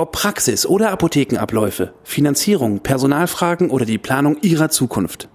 Ob 0.00 0.12
Praxis 0.12 0.64
oder 0.64 0.92
Apothekenabläufe, 0.92 1.92
Finanzierung, 2.04 2.80
Personalfragen 2.80 3.68
oder 3.68 3.84
die 3.84 3.98
Planung 3.98 4.38
Ihrer 4.40 4.70
Zukunft. 4.70 5.28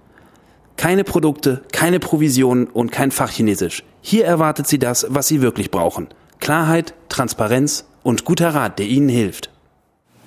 Keine 0.76 1.04
Produkte, 1.04 1.62
keine 1.70 2.00
Provisionen 2.00 2.66
und 2.66 2.90
kein 2.90 3.12
Fachchinesisch. 3.12 3.84
Hier 4.00 4.24
erwartet 4.24 4.66
Sie 4.66 4.80
das, 4.80 5.06
was 5.08 5.28
Sie 5.28 5.40
wirklich 5.40 5.70
brauchen. 5.70 6.08
Klarheit, 6.40 6.94
Transparenz 7.08 7.84
und 8.02 8.24
guter 8.24 8.56
Rat, 8.56 8.80
der 8.80 8.86
Ihnen 8.88 9.08
hilft. 9.08 9.50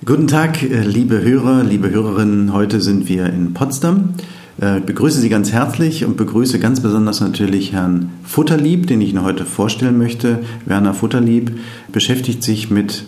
Guten 0.06 0.28
Tag, 0.28 0.64
äh, 0.64 0.84
liebe 0.84 1.22
Hörer, 1.22 1.66
liebe 1.66 1.90
Hörerinnen. 1.90 2.54
Heute 2.54 2.80
sind 2.80 3.10
wir 3.10 3.26
in 3.26 3.54
Potsdam. 3.54 4.14
Ich 4.58 4.64
äh, 4.64 4.80
begrüße 4.80 5.20
Sie 5.20 5.28
ganz 5.28 5.52
herzlich 5.52 6.06
und 6.06 6.16
begrüße 6.16 6.60
ganz 6.60 6.80
besonders 6.80 7.20
natürlich 7.20 7.74
Herrn 7.74 8.12
Futterlieb, 8.24 8.88
den 8.88 9.02
ich 9.02 9.10
Ihnen 9.10 9.24
heute 9.24 9.44
vorstellen 9.44 9.98
möchte. 9.98 10.40
Werner 10.66 10.94
Futterlieb 10.94 11.60
beschäftigt 11.92 12.42
sich 12.42 12.70
mit 12.70 13.04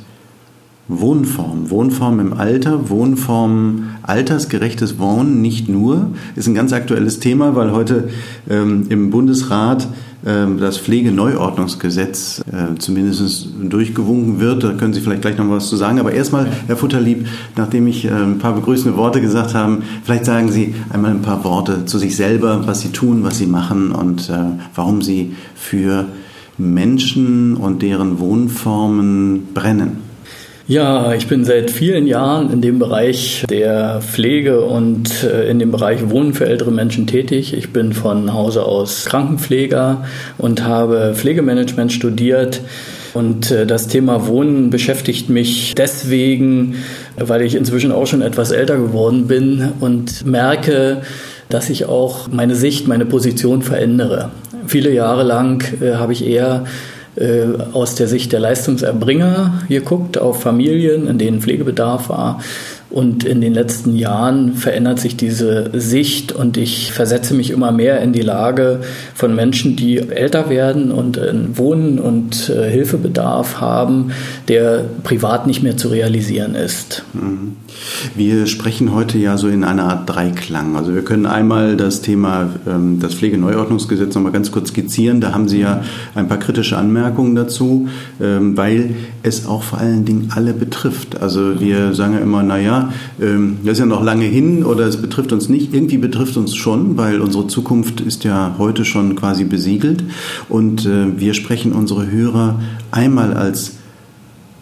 Wohnform, 0.99 1.69
Wohnform 1.69 2.19
im 2.19 2.33
Alter, 2.33 2.89
Wohnform, 2.89 3.91
altersgerechtes 4.03 4.99
Wohnen 4.99 5.41
nicht 5.41 5.69
nur, 5.69 6.11
ist 6.35 6.47
ein 6.47 6.53
ganz 6.53 6.73
aktuelles 6.73 7.19
Thema, 7.19 7.55
weil 7.55 7.71
heute 7.71 8.09
ähm, 8.49 8.87
im 8.89 9.09
Bundesrat 9.09 9.87
ähm, 10.25 10.59
das 10.59 10.77
Pflegeneuordnungsgesetz 10.77 12.43
äh, 12.51 12.77
zumindest 12.77 13.47
durchgewunken 13.63 14.39
wird. 14.39 14.63
Da 14.63 14.73
können 14.73 14.93
Sie 14.93 15.01
vielleicht 15.01 15.21
gleich 15.21 15.37
noch 15.37 15.49
was 15.49 15.67
zu 15.67 15.77
sagen. 15.77 15.99
Aber 15.99 16.11
erstmal, 16.11 16.47
Herr 16.67 16.77
Futterlieb, 16.77 17.27
nachdem 17.55 17.87
ich 17.87 18.05
äh, 18.05 18.11
ein 18.11 18.37
paar 18.37 18.53
begrüßende 18.53 18.97
Worte 18.97 19.21
gesagt 19.21 19.55
habe, 19.55 19.81
vielleicht 20.03 20.25
sagen 20.25 20.51
Sie 20.51 20.75
einmal 20.89 21.11
ein 21.11 21.23
paar 21.23 21.43
Worte 21.43 21.85
zu 21.85 21.97
sich 21.97 22.15
selber, 22.15 22.67
was 22.67 22.81
Sie 22.81 22.89
tun, 22.89 23.23
was 23.23 23.37
Sie 23.37 23.47
machen 23.47 23.91
und 23.91 24.29
äh, 24.29 24.33
warum 24.75 25.01
Sie 25.01 25.35
für 25.55 26.05
Menschen 26.57 27.55
und 27.55 27.81
deren 27.81 28.19
Wohnformen 28.19 29.53
brennen. 29.53 30.10
Ja, 30.67 31.13
ich 31.13 31.27
bin 31.27 31.43
seit 31.43 31.71
vielen 31.71 32.05
Jahren 32.05 32.53
in 32.53 32.61
dem 32.61 32.77
Bereich 32.77 33.45
der 33.49 33.99
Pflege 34.01 34.61
und 34.61 35.23
äh, 35.23 35.49
in 35.49 35.59
dem 35.59 35.71
Bereich 35.71 36.09
Wohnen 36.09 36.33
für 36.33 36.45
ältere 36.45 36.71
Menschen 36.71 37.07
tätig. 37.07 37.53
Ich 37.53 37.73
bin 37.73 37.93
von 37.93 38.33
Hause 38.33 38.63
aus 38.63 39.05
Krankenpfleger 39.05 40.05
und 40.37 40.63
habe 40.63 41.13
Pflegemanagement 41.15 41.91
studiert. 41.91 42.61
Und 43.13 43.51
äh, 43.51 43.65
das 43.65 43.87
Thema 43.87 44.27
Wohnen 44.27 44.69
beschäftigt 44.69 45.29
mich 45.29 45.73
deswegen, 45.75 46.75
weil 47.17 47.41
ich 47.41 47.55
inzwischen 47.55 47.91
auch 47.91 48.05
schon 48.05 48.21
etwas 48.21 48.51
älter 48.51 48.77
geworden 48.77 49.27
bin 49.27 49.73
und 49.79 50.25
merke, 50.25 51.01
dass 51.49 51.69
ich 51.69 51.85
auch 51.85 52.29
meine 52.31 52.55
Sicht, 52.55 52.87
meine 52.87 53.05
Position 53.05 53.63
verändere. 53.63 54.29
Viele 54.67 54.93
Jahre 54.93 55.23
lang 55.23 55.63
äh, 55.81 55.95
habe 55.95 56.13
ich 56.13 56.25
eher 56.25 56.65
aus 57.73 57.95
der 57.95 58.07
Sicht 58.07 58.31
der 58.31 58.39
Leistungserbringer 58.39 59.63
geguckt 59.67 60.17
auf 60.17 60.41
Familien, 60.41 61.07
in 61.07 61.17
denen 61.17 61.41
Pflegebedarf 61.41 62.09
war 62.09 62.39
und 62.91 63.23
in 63.23 63.39
den 63.39 63.53
letzten 63.53 63.95
Jahren 63.95 64.55
verändert 64.55 64.99
sich 64.99 65.15
diese 65.15 65.69
Sicht 65.73 66.33
und 66.33 66.57
ich 66.57 66.91
versetze 66.91 67.33
mich 67.33 67.49
immer 67.49 67.71
mehr 67.71 68.01
in 68.01 68.11
die 68.11 68.21
Lage 68.21 68.81
von 69.15 69.33
Menschen, 69.33 69.77
die 69.77 69.97
älter 69.97 70.49
werden 70.49 70.91
und 70.91 71.17
Wohnen 71.57 71.99
und 71.99 72.49
äh, 72.49 72.69
Hilfebedarf 72.69 73.61
haben, 73.61 74.11
der 74.49 74.83
privat 75.03 75.47
nicht 75.47 75.63
mehr 75.63 75.77
zu 75.77 75.87
realisieren 75.87 76.55
ist. 76.55 77.03
Mhm. 77.13 77.55
Wir 78.15 78.47
sprechen 78.47 78.93
heute 78.93 79.17
ja 79.17 79.37
so 79.37 79.47
in 79.47 79.63
einer 79.63 79.83
Art 79.83 80.09
Dreiklang. 80.09 80.75
Also 80.75 80.93
wir 80.93 81.03
können 81.03 81.25
einmal 81.25 81.77
das 81.77 82.01
Thema, 82.01 82.49
ähm, 82.67 82.99
das 82.99 83.13
Pflegeneuordnungsgesetz 83.15 84.15
noch 84.15 84.21
mal 84.21 84.31
ganz 84.31 84.51
kurz 84.51 84.69
skizzieren. 84.69 85.21
Da 85.21 85.33
haben 85.33 85.47
Sie 85.47 85.59
ja 85.59 85.83
ein 86.15 86.27
paar 86.27 86.37
kritische 86.37 86.77
Anmerkungen 86.77 87.35
dazu, 87.35 87.89
ähm, 88.19 88.57
weil 88.57 88.95
es 89.23 89.45
auch 89.45 89.63
vor 89.63 89.79
allen 89.79 90.05
Dingen 90.05 90.29
alle 90.35 90.53
betrifft. 90.53 91.21
Also 91.21 91.59
wir 91.59 91.93
sagen 91.93 92.13
ja 92.13 92.19
immer, 92.19 92.43
naja, 92.43 92.93
ähm, 93.21 93.57
das 93.63 93.73
ist 93.73 93.79
ja 93.79 93.85
noch 93.85 94.03
lange 94.03 94.25
hin 94.25 94.63
oder 94.63 94.85
es 94.85 95.01
betrifft 95.01 95.31
uns 95.31 95.49
nicht. 95.49 95.73
Irgendwie 95.73 95.97
betrifft 95.97 96.37
uns 96.37 96.55
schon, 96.55 96.97
weil 96.97 97.21
unsere 97.21 97.47
Zukunft 97.47 98.01
ist 98.01 98.23
ja 98.23 98.55
heute 98.57 98.85
schon 98.85 99.15
quasi 99.15 99.43
besiegelt. 99.43 100.03
Und 100.49 100.85
äh, 100.85 101.19
wir 101.19 101.33
sprechen 101.33 101.71
unsere 101.73 102.09
Hörer 102.09 102.59
einmal 102.91 103.33
als 103.33 103.73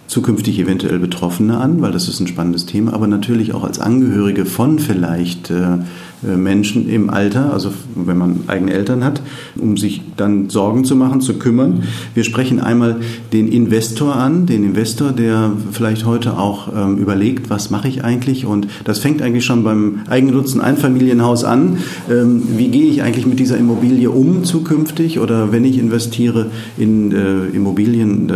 zukünftig 0.10 0.60
eventuell 0.60 1.00
Betroffene 1.00 1.58
an, 1.58 1.82
weil 1.82 1.92
das 1.92 2.08
ist 2.08 2.20
ein 2.20 2.28
spannendes 2.28 2.66
Thema, 2.66 2.94
aber 2.94 3.08
natürlich 3.08 3.54
auch 3.54 3.64
als 3.64 3.80
Angehörige 3.80 4.46
von 4.46 4.80
vielleicht 4.80 5.52
äh, 5.52 5.78
Menschen 6.22 6.90
im 6.90 7.10
Alter, 7.10 7.54
also 7.54 7.72
wenn 7.96 8.18
man 8.18 8.42
eigene 8.48 8.74
Eltern 8.74 9.04
hat, 9.04 9.22
um 9.56 9.78
sich 9.78 10.02
dann 10.18 10.50
Sorgen 10.50 10.84
zu 10.84 10.96
machen, 10.96 11.22
zu 11.22 11.36
kümmern. 11.36 11.84
Wir 12.14 12.24
sprechen 12.24 12.60
einmal 12.60 12.98
den 13.32 13.48
Investor 13.48 14.16
an, 14.16 14.46
den 14.46 14.64
Investor, 14.64 15.12
der 15.12 15.52
vielleicht 15.72 16.06
heute 16.06 16.38
auch 16.38 16.70
ähm, 16.76 16.98
überlegt, 16.98 17.50
was 17.50 17.70
mache 17.70 17.88
ich 17.88 18.04
eigentlich? 18.04 18.46
Und 18.46 18.68
das 18.84 19.00
fängt 19.00 19.22
eigentlich 19.22 19.46
schon 19.46 19.64
beim 19.64 20.02
Eigennutzen 20.10 20.62
Einfamilienhaus 20.62 21.44
an. 21.44 21.78
Ähm, 22.10 22.44
wie 22.58 22.68
gehe 22.68 22.92
ich 22.92 23.02
eigentlich 23.02 23.26
mit 23.26 23.40
dieser 23.40 23.58
Immobilie 23.58 24.10
um 24.10 24.44
zukünftig? 24.44 25.20
Oder 25.20 25.52
wenn 25.52 25.64
ich 25.64 25.78
investiere 25.78 26.48
in 26.78 27.12
äh, 27.12 27.46
Immobilien, 27.56 28.30
äh, 28.30 28.34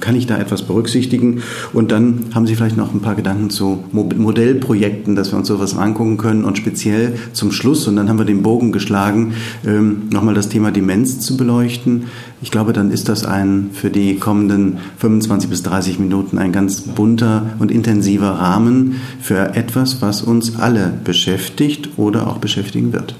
kann 0.00 0.16
ich 0.16 0.26
da 0.26 0.38
etwas 0.38 0.62
berücksichtigen? 0.62 1.42
Und 1.72 1.90
dann 1.92 2.26
haben 2.34 2.46
Sie 2.46 2.54
vielleicht 2.54 2.76
noch 2.76 2.94
ein 2.94 3.00
paar 3.00 3.14
Gedanken 3.14 3.50
zu 3.50 3.84
Modellprojekten, 3.92 5.16
dass 5.16 5.32
wir 5.32 5.38
uns 5.38 5.48
sowas 5.48 5.76
angucken 5.76 6.16
können 6.16 6.44
und 6.44 6.58
speziell 6.58 7.14
zum 7.32 7.52
Schluss, 7.52 7.86
und 7.88 7.96
dann 7.96 8.08
haben 8.08 8.18
wir 8.18 8.24
den 8.24 8.42
Bogen 8.42 8.72
geschlagen, 8.72 9.34
ähm, 9.66 10.08
nochmal 10.10 10.34
das 10.34 10.48
Thema 10.48 10.70
Demenz 10.70 11.20
zu 11.20 11.36
beleuchten. 11.36 12.04
Ich 12.42 12.50
glaube, 12.50 12.72
dann 12.72 12.90
ist 12.90 13.08
das 13.08 13.24
ein 13.24 13.70
für 13.72 13.90
die 13.90 14.16
kommenden 14.16 14.78
25 14.98 15.50
bis 15.50 15.62
30 15.62 15.98
Minuten 15.98 16.38
ein 16.38 16.52
ganz 16.52 16.82
bunter 16.82 17.54
und 17.58 17.70
intensiver 17.70 18.30
Rahmen 18.30 18.96
für 19.20 19.54
etwas, 19.54 20.02
was 20.02 20.22
uns 20.22 20.56
alle 20.56 20.92
beschäftigt 21.04 21.90
oder 21.96 22.26
auch 22.26 22.38
beschäftigen 22.38 22.92
wird. 22.92 23.14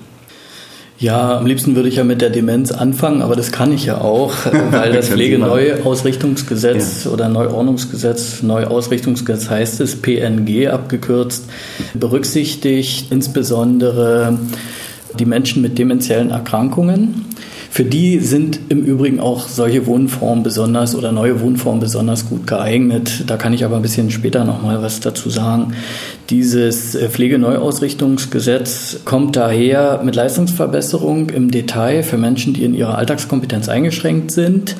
Ja, 0.98 1.36
am 1.36 1.44
liebsten 1.44 1.76
würde 1.76 1.90
ich 1.90 1.96
ja 1.96 2.04
mit 2.04 2.22
der 2.22 2.30
Demenz 2.30 2.72
anfangen, 2.72 3.20
aber 3.20 3.36
das 3.36 3.52
kann 3.52 3.70
ich 3.70 3.84
ja 3.84 4.00
auch, 4.00 4.32
weil 4.70 4.92
das 4.92 5.10
Pflegeneuausrichtungsgesetz 5.10 7.04
ja. 7.04 7.10
oder 7.10 7.28
Neuordnungsgesetz, 7.28 8.42
Neuausrichtungsgesetz 8.42 9.50
heißt 9.50 9.80
es, 9.80 9.96
PNG 9.96 10.68
abgekürzt, 10.68 11.50
berücksichtigt 11.92 13.12
insbesondere 13.12 14.38
die 15.18 15.26
Menschen 15.26 15.60
mit 15.60 15.78
demenziellen 15.78 16.30
Erkrankungen. 16.30 17.26
Für 17.76 17.84
die 17.84 18.20
sind 18.20 18.58
im 18.70 18.86
Übrigen 18.86 19.20
auch 19.20 19.48
solche 19.48 19.84
Wohnformen 19.84 20.42
besonders 20.42 20.96
oder 20.96 21.12
neue 21.12 21.42
Wohnformen 21.42 21.78
besonders 21.78 22.26
gut 22.26 22.46
geeignet. 22.46 23.24
Da 23.26 23.36
kann 23.36 23.52
ich 23.52 23.66
aber 23.66 23.76
ein 23.76 23.82
bisschen 23.82 24.10
später 24.10 24.44
nochmal 24.44 24.80
was 24.80 25.00
dazu 25.00 25.28
sagen. 25.28 25.74
Dieses 26.30 26.94
äh, 26.94 27.10
Pflegeneuausrichtungsgesetz 27.10 29.00
kommt 29.04 29.36
daher 29.36 30.00
mit 30.02 30.14
Leistungsverbesserung 30.14 31.28
im 31.28 31.50
Detail 31.50 32.02
für 32.02 32.16
Menschen, 32.16 32.54
die 32.54 32.64
in 32.64 32.72
ihrer 32.72 32.96
Alltagskompetenz 32.96 33.68
eingeschränkt 33.68 34.30
sind. 34.30 34.74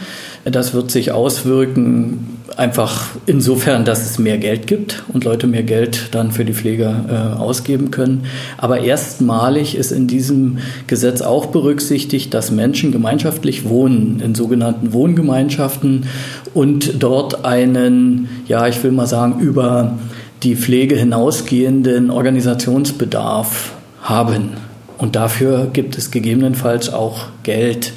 Das 0.46 0.72
wird 0.72 0.90
sich 0.90 1.12
auswirken 1.12 2.35
einfach 2.56 3.10
insofern, 3.26 3.84
dass 3.84 4.10
es 4.10 4.18
mehr 4.18 4.38
Geld 4.38 4.66
gibt 4.66 5.04
und 5.12 5.24
Leute 5.24 5.46
mehr 5.46 5.62
Geld 5.62 6.08
dann 6.12 6.32
für 6.32 6.44
die 6.44 6.54
Pflege 6.54 6.94
äh, 7.08 7.38
ausgeben 7.38 7.90
können. 7.90 8.24
Aber 8.56 8.80
erstmalig 8.80 9.76
ist 9.76 9.92
in 9.92 10.06
diesem 10.06 10.58
Gesetz 10.86 11.20
auch 11.20 11.46
berücksichtigt, 11.46 12.32
dass 12.32 12.50
Menschen 12.50 12.92
gemeinschaftlich 12.92 13.68
wohnen 13.68 14.20
in 14.20 14.34
sogenannten 14.34 14.92
Wohngemeinschaften 14.92 16.06
und 16.54 17.02
dort 17.02 17.44
einen, 17.44 18.28
ja, 18.48 18.66
ich 18.66 18.82
will 18.82 18.92
mal 18.92 19.06
sagen, 19.06 19.40
über 19.40 19.98
die 20.42 20.56
Pflege 20.56 20.96
hinausgehenden 20.96 22.10
Organisationsbedarf 22.10 23.72
haben. 24.02 24.50
Und 24.98 25.14
dafür 25.14 25.68
gibt 25.72 25.98
es 25.98 26.10
gegebenenfalls 26.10 26.92
auch 26.92 27.26
Geld. 27.42 27.92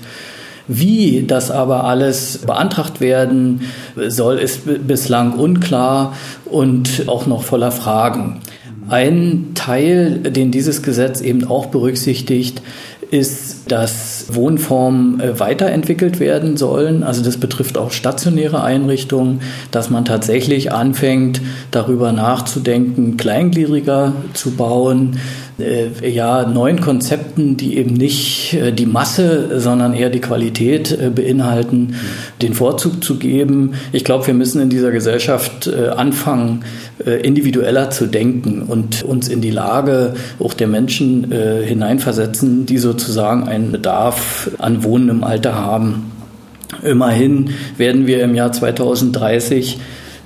Wie 0.71 1.23
das 1.25 1.49
aber 1.49 1.85
alles 1.85 2.41
beantragt 2.45 3.01
werden 3.01 3.61
soll, 3.95 4.37
ist 4.37 4.61
bislang 4.87 5.33
unklar 5.33 6.13
und 6.45 7.05
auch 7.07 7.25
noch 7.25 7.41
voller 7.41 7.71
Fragen. 7.71 8.41
Ein 8.87 9.47
Teil, 9.55 10.19
den 10.19 10.51
dieses 10.51 10.83
Gesetz 10.83 11.21
eben 11.21 11.43
auch 11.43 11.65
berücksichtigt, 11.65 12.61
ist 13.11 13.59
dass 13.71 14.25
Wohnformen 14.29 15.19
äh, 15.19 15.39
weiterentwickelt 15.39 16.19
werden 16.19 16.57
sollen. 16.57 17.03
Also 17.03 17.23
das 17.23 17.37
betrifft 17.37 17.77
auch 17.77 17.91
stationäre 17.91 18.63
Einrichtungen, 18.63 19.41
dass 19.71 19.89
man 19.89 20.05
tatsächlich 20.05 20.71
anfängt, 20.71 21.41
darüber 21.71 22.11
nachzudenken, 22.11 23.17
kleingliedriger 23.17 24.13
zu 24.33 24.51
bauen, 24.51 25.19
äh, 25.59 26.09
ja, 26.09 26.47
neuen 26.47 26.81
Konzepten, 26.81 27.57
die 27.57 27.77
eben 27.77 27.93
nicht 27.93 28.53
äh, 28.53 28.71
die 28.71 28.85
Masse, 28.85 29.59
sondern 29.59 29.93
eher 29.93 30.09
die 30.09 30.21
Qualität 30.21 30.97
beinhalten, 31.13 31.95
den 32.41 32.53
Vorzug 32.53 33.03
zu 33.03 33.17
geben. 33.17 33.73
Ich 33.91 34.03
glaube, 34.03 34.25
wir 34.27 34.33
müssen 34.33 34.61
in 34.61 34.69
dieser 34.69 34.91
Gesellschaft 34.91 35.67
anfangen, 35.67 36.63
individueller 37.21 37.89
zu 37.89 38.07
denken 38.07 38.63
und 38.63 39.03
uns 39.03 39.27
in 39.27 39.41
die 39.41 39.51
Lage 39.51 40.13
auch 40.39 40.53
der 40.53 40.67
Menschen 40.67 41.31
hineinversetzen, 41.31 42.65
die 42.65 42.77
sozusagen 42.99 43.47
einen 43.47 43.71
Bedarf 43.71 44.51
an 44.59 44.83
Wohnen 44.83 45.09
im 45.09 45.23
Alter 45.23 45.55
haben. 45.55 46.11
Immerhin 46.83 47.51
werden 47.77 48.05
wir 48.07 48.23
im 48.23 48.35
Jahr 48.35 48.51
2030 48.51 49.79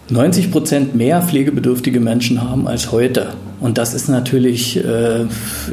90 0.10 0.52
Prozent 0.52 0.96
mehr 0.96 1.22
pflegebedürftige 1.22 2.02
Menschen 2.02 2.42
haben 2.42 2.68
als 2.68 2.92
heute. 2.92 3.30
Und 3.62 3.78
das 3.78 3.94
ist 3.94 4.10
natürlich, 4.10 4.84
äh, 4.84 5.26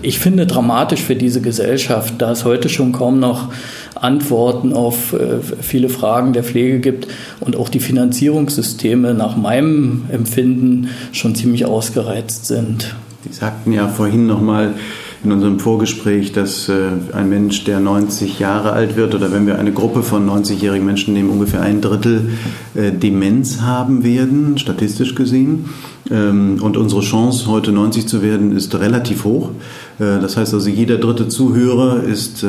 ich 0.02 0.20
finde, 0.20 0.46
dramatisch 0.46 1.02
für 1.02 1.16
diese 1.16 1.40
Gesellschaft, 1.40 2.14
da 2.18 2.30
es 2.30 2.44
heute 2.44 2.68
schon 2.68 2.92
kaum 2.92 3.18
noch 3.18 3.52
Antworten 3.96 4.72
auf 4.72 5.12
äh, 5.12 5.40
viele 5.60 5.88
Fragen 5.88 6.32
der 6.32 6.44
Pflege 6.44 6.78
gibt 6.78 7.08
und 7.40 7.56
auch 7.56 7.68
die 7.68 7.80
Finanzierungssysteme 7.80 9.14
nach 9.14 9.36
meinem 9.36 10.04
Empfinden 10.12 10.90
schon 11.10 11.34
ziemlich 11.34 11.64
ausgereizt 11.64 12.46
sind. 12.46 12.94
Sie 13.28 13.32
sagten 13.32 13.72
ja 13.72 13.88
vorhin 13.88 14.28
nochmal, 14.28 14.74
in 15.22 15.32
unserem 15.32 15.58
Vorgespräch, 15.58 16.32
dass 16.32 16.68
äh, 16.68 16.88
ein 17.12 17.28
Mensch, 17.28 17.64
der 17.64 17.78
90 17.78 18.38
Jahre 18.38 18.72
alt 18.72 18.96
wird, 18.96 19.14
oder 19.14 19.32
wenn 19.32 19.46
wir 19.46 19.58
eine 19.58 19.72
Gruppe 19.72 20.02
von 20.02 20.28
90-jährigen 20.28 20.86
Menschen 20.86 21.12
nehmen, 21.12 21.28
ungefähr 21.28 21.60
ein 21.60 21.82
Drittel 21.82 22.30
äh, 22.74 22.90
Demenz 22.90 23.60
haben 23.60 24.02
werden, 24.02 24.56
statistisch 24.56 25.14
gesehen. 25.14 25.66
Ähm, 26.10 26.58
und 26.62 26.78
unsere 26.78 27.02
Chance, 27.02 27.48
heute 27.48 27.70
90 27.70 28.06
zu 28.06 28.22
werden, 28.22 28.56
ist 28.56 28.74
relativ 28.74 29.24
hoch. 29.24 29.50
Äh, 29.98 30.20
das 30.20 30.38
heißt 30.38 30.54
also, 30.54 30.70
jeder 30.70 30.96
dritte 30.96 31.28
Zuhörer 31.28 32.02
ist 32.02 32.44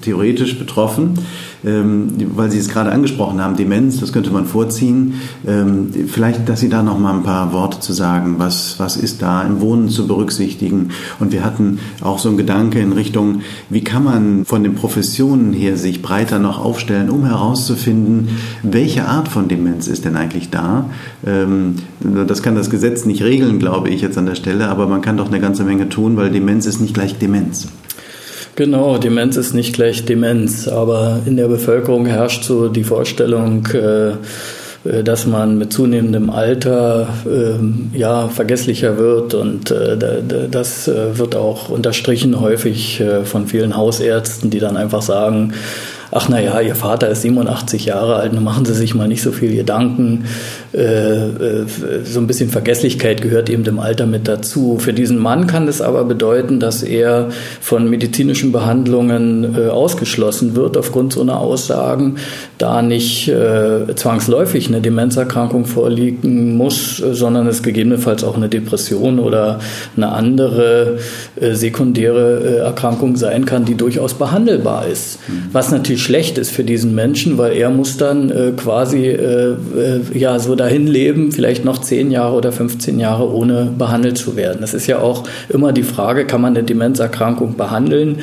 theoretisch 0.00 0.58
betroffen, 0.58 1.14
weil 1.66 2.50
Sie 2.50 2.58
es 2.58 2.68
gerade 2.68 2.92
angesprochen 2.92 3.42
haben, 3.42 3.56
Demenz, 3.56 3.98
das 3.98 4.12
könnte 4.12 4.30
man 4.30 4.46
vorziehen. 4.46 5.14
Ähm, 5.46 5.90
vielleicht, 6.06 6.48
dass 6.48 6.60
Sie 6.60 6.68
da 6.68 6.82
noch 6.82 6.98
mal 6.98 7.12
ein 7.12 7.24
paar 7.24 7.52
Worte 7.52 7.80
zu 7.80 7.92
sagen, 7.92 8.36
was, 8.38 8.78
was 8.78 8.96
ist 8.96 9.20
da 9.20 9.42
im 9.42 9.60
Wohnen 9.60 9.88
zu 9.88 10.06
berücksichtigen? 10.06 10.90
Und 11.18 11.32
wir 11.32 11.44
hatten 11.44 11.80
auch 12.00 12.20
so 12.20 12.28
einen 12.28 12.38
Gedanke 12.38 12.78
in 12.78 12.92
Richtung, 12.92 13.40
wie 13.68 13.82
kann 13.82 14.04
man 14.04 14.44
von 14.44 14.62
den 14.62 14.76
Professionen 14.76 15.52
her 15.52 15.76
sich 15.76 16.02
breiter 16.02 16.38
noch 16.38 16.64
aufstellen, 16.64 17.10
um 17.10 17.24
herauszufinden, 17.24 18.28
welche 18.62 19.06
Art 19.06 19.26
von 19.26 19.48
Demenz 19.48 19.88
ist 19.88 20.04
denn 20.04 20.16
eigentlich 20.16 20.50
da? 20.50 20.88
Das 22.00 22.42
kann 22.42 22.54
das 22.54 22.70
Gesetz 22.70 23.06
nicht 23.06 23.22
regeln, 23.22 23.58
glaube 23.58 23.88
ich 23.88 24.02
jetzt 24.02 24.16
an 24.16 24.26
der 24.26 24.36
Stelle, 24.36 24.68
aber 24.68 24.86
man 24.86 25.00
kann 25.00 25.16
doch 25.16 25.26
eine 25.26 25.40
ganze 25.40 25.64
Menge 25.64 25.88
tun, 25.88 26.16
weil 26.16 26.30
Demenz 26.30 26.66
ist 26.66 26.80
nicht 26.80 26.94
gleich 26.94 27.18
Demenz. 27.18 27.68
Genau, 28.56 28.96
Demenz 28.96 29.36
ist 29.36 29.52
nicht 29.52 29.74
gleich 29.74 30.06
Demenz, 30.06 30.66
aber 30.66 31.20
in 31.26 31.36
der 31.36 31.46
Bevölkerung 31.46 32.06
herrscht 32.06 32.44
so 32.44 32.68
die 32.68 32.84
Vorstellung, 32.84 33.66
äh, 33.74 34.12
äh, 34.86 35.04
dass 35.04 35.26
man 35.26 35.58
mit 35.58 35.74
zunehmendem 35.74 36.30
Alter 36.30 37.06
äh, 37.26 37.98
ja 37.98 38.28
vergesslicher 38.28 38.96
wird 38.96 39.34
und 39.34 39.70
äh, 39.70 39.98
das 40.50 40.88
wird 40.88 41.34
auch 41.34 41.68
unterstrichen 41.68 42.40
häufig 42.40 43.02
von 43.24 43.46
vielen 43.46 43.76
Hausärzten, 43.76 44.48
die 44.48 44.58
dann 44.58 44.78
einfach 44.78 45.02
sagen, 45.02 45.52
ach 46.10 46.28
naja, 46.28 46.60
Ihr 46.60 46.74
Vater 46.74 47.08
ist 47.08 47.22
87 47.22 47.84
Jahre 47.84 48.16
alt, 48.16 48.40
machen 48.40 48.64
Sie 48.64 48.74
sich 48.74 48.94
mal 48.94 49.08
nicht 49.08 49.22
so 49.22 49.32
viel 49.32 49.54
Gedanken. 49.54 50.24
Äh, 50.76 50.80
äh, 50.80 51.66
so 52.04 52.20
ein 52.20 52.26
bisschen 52.26 52.50
Vergesslichkeit 52.50 53.22
gehört 53.22 53.48
eben 53.48 53.64
dem 53.64 53.78
Alter 53.78 54.04
mit 54.04 54.28
dazu. 54.28 54.76
Für 54.78 54.92
diesen 54.92 55.18
Mann 55.18 55.46
kann 55.46 55.68
es 55.68 55.80
aber 55.80 56.04
bedeuten, 56.04 56.60
dass 56.60 56.82
er 56.82 57.30
von 57.62 57.88
medizinischen 57.88 58.52
Behandlungen 58.52 59.56
äh, 59.56 59.68
ausgeschlossen 59.68 60.54
wird 60.54 60.76
aufgrund 60.76 61.14
so 61.14 61.22
einer 61.22 61.40
Aussagen, 61.40 62.16
da 62.58 62.82
nicht 62.82 63.32
zwangsläufig 63.96 64.68
eine 64.68 64.80
Demenzerkrankung 64.80 65.66
vorliegen 65.66 66.56
muss, 66.56 66.96
sondern 66.96 67.46
es 67.46 67.62
gegebenenfalls 67.62 68.24
auch 68.24 68.36
eine 68.36 68.48
Depression 68.48 69.18
oder 69.18 69.60
eine 69.96 70.12
andere 70.12 70.98
sekundäre 71.52 72.58
Erkrankung 72.58 73.16
sein 73.16 73.44
kann, 73.44 73.64
die 73.64 73.74
durchaus 73.74 74.14
behandelbar 74.14 74.86
ist. 74.86 75.18
Was 75.52 75.70
natürlich 75.70 76.02
schlecht 76.02 76.38
ist 76.38 76.50
für 76.50 76.64
diesen 76.64 76.94
Menschen, 76.94 77.38
weil 77.38 77.52
er 77.52 77.70
muss 77.70 77.96
dann 77.96 78.56
quasi 78.56 79.16
ja 80.14 80.38
so 80.38 80.54
dahin 80.66 80.88
leben, 80.88 81.30
vielleicht 81.30 81.64
noch 81.64 81.78
10 81.78 82.10
Jahre 82.10 82.34
oder 82.34 82.50
15 82.50 82.98
Jahre 82.98 83.32
ohne 83.32 83.72
behandelt 83.78 84.18
zu 84.18 84.34
werden. 84.34 84.58
Das 84.60 84.74
ist 84.74 84.88
ja 84.88 84.98
auch 84.98 85.22
immer 85.48 85.72
die 85.72 85.84
Frage, 85.84 86.26
kann 86.26 86.40
man 86.40 86.56
eine 86.56 86.64
Demenzerkrankung 86.64 87.56
behandeln? 87.56 88.18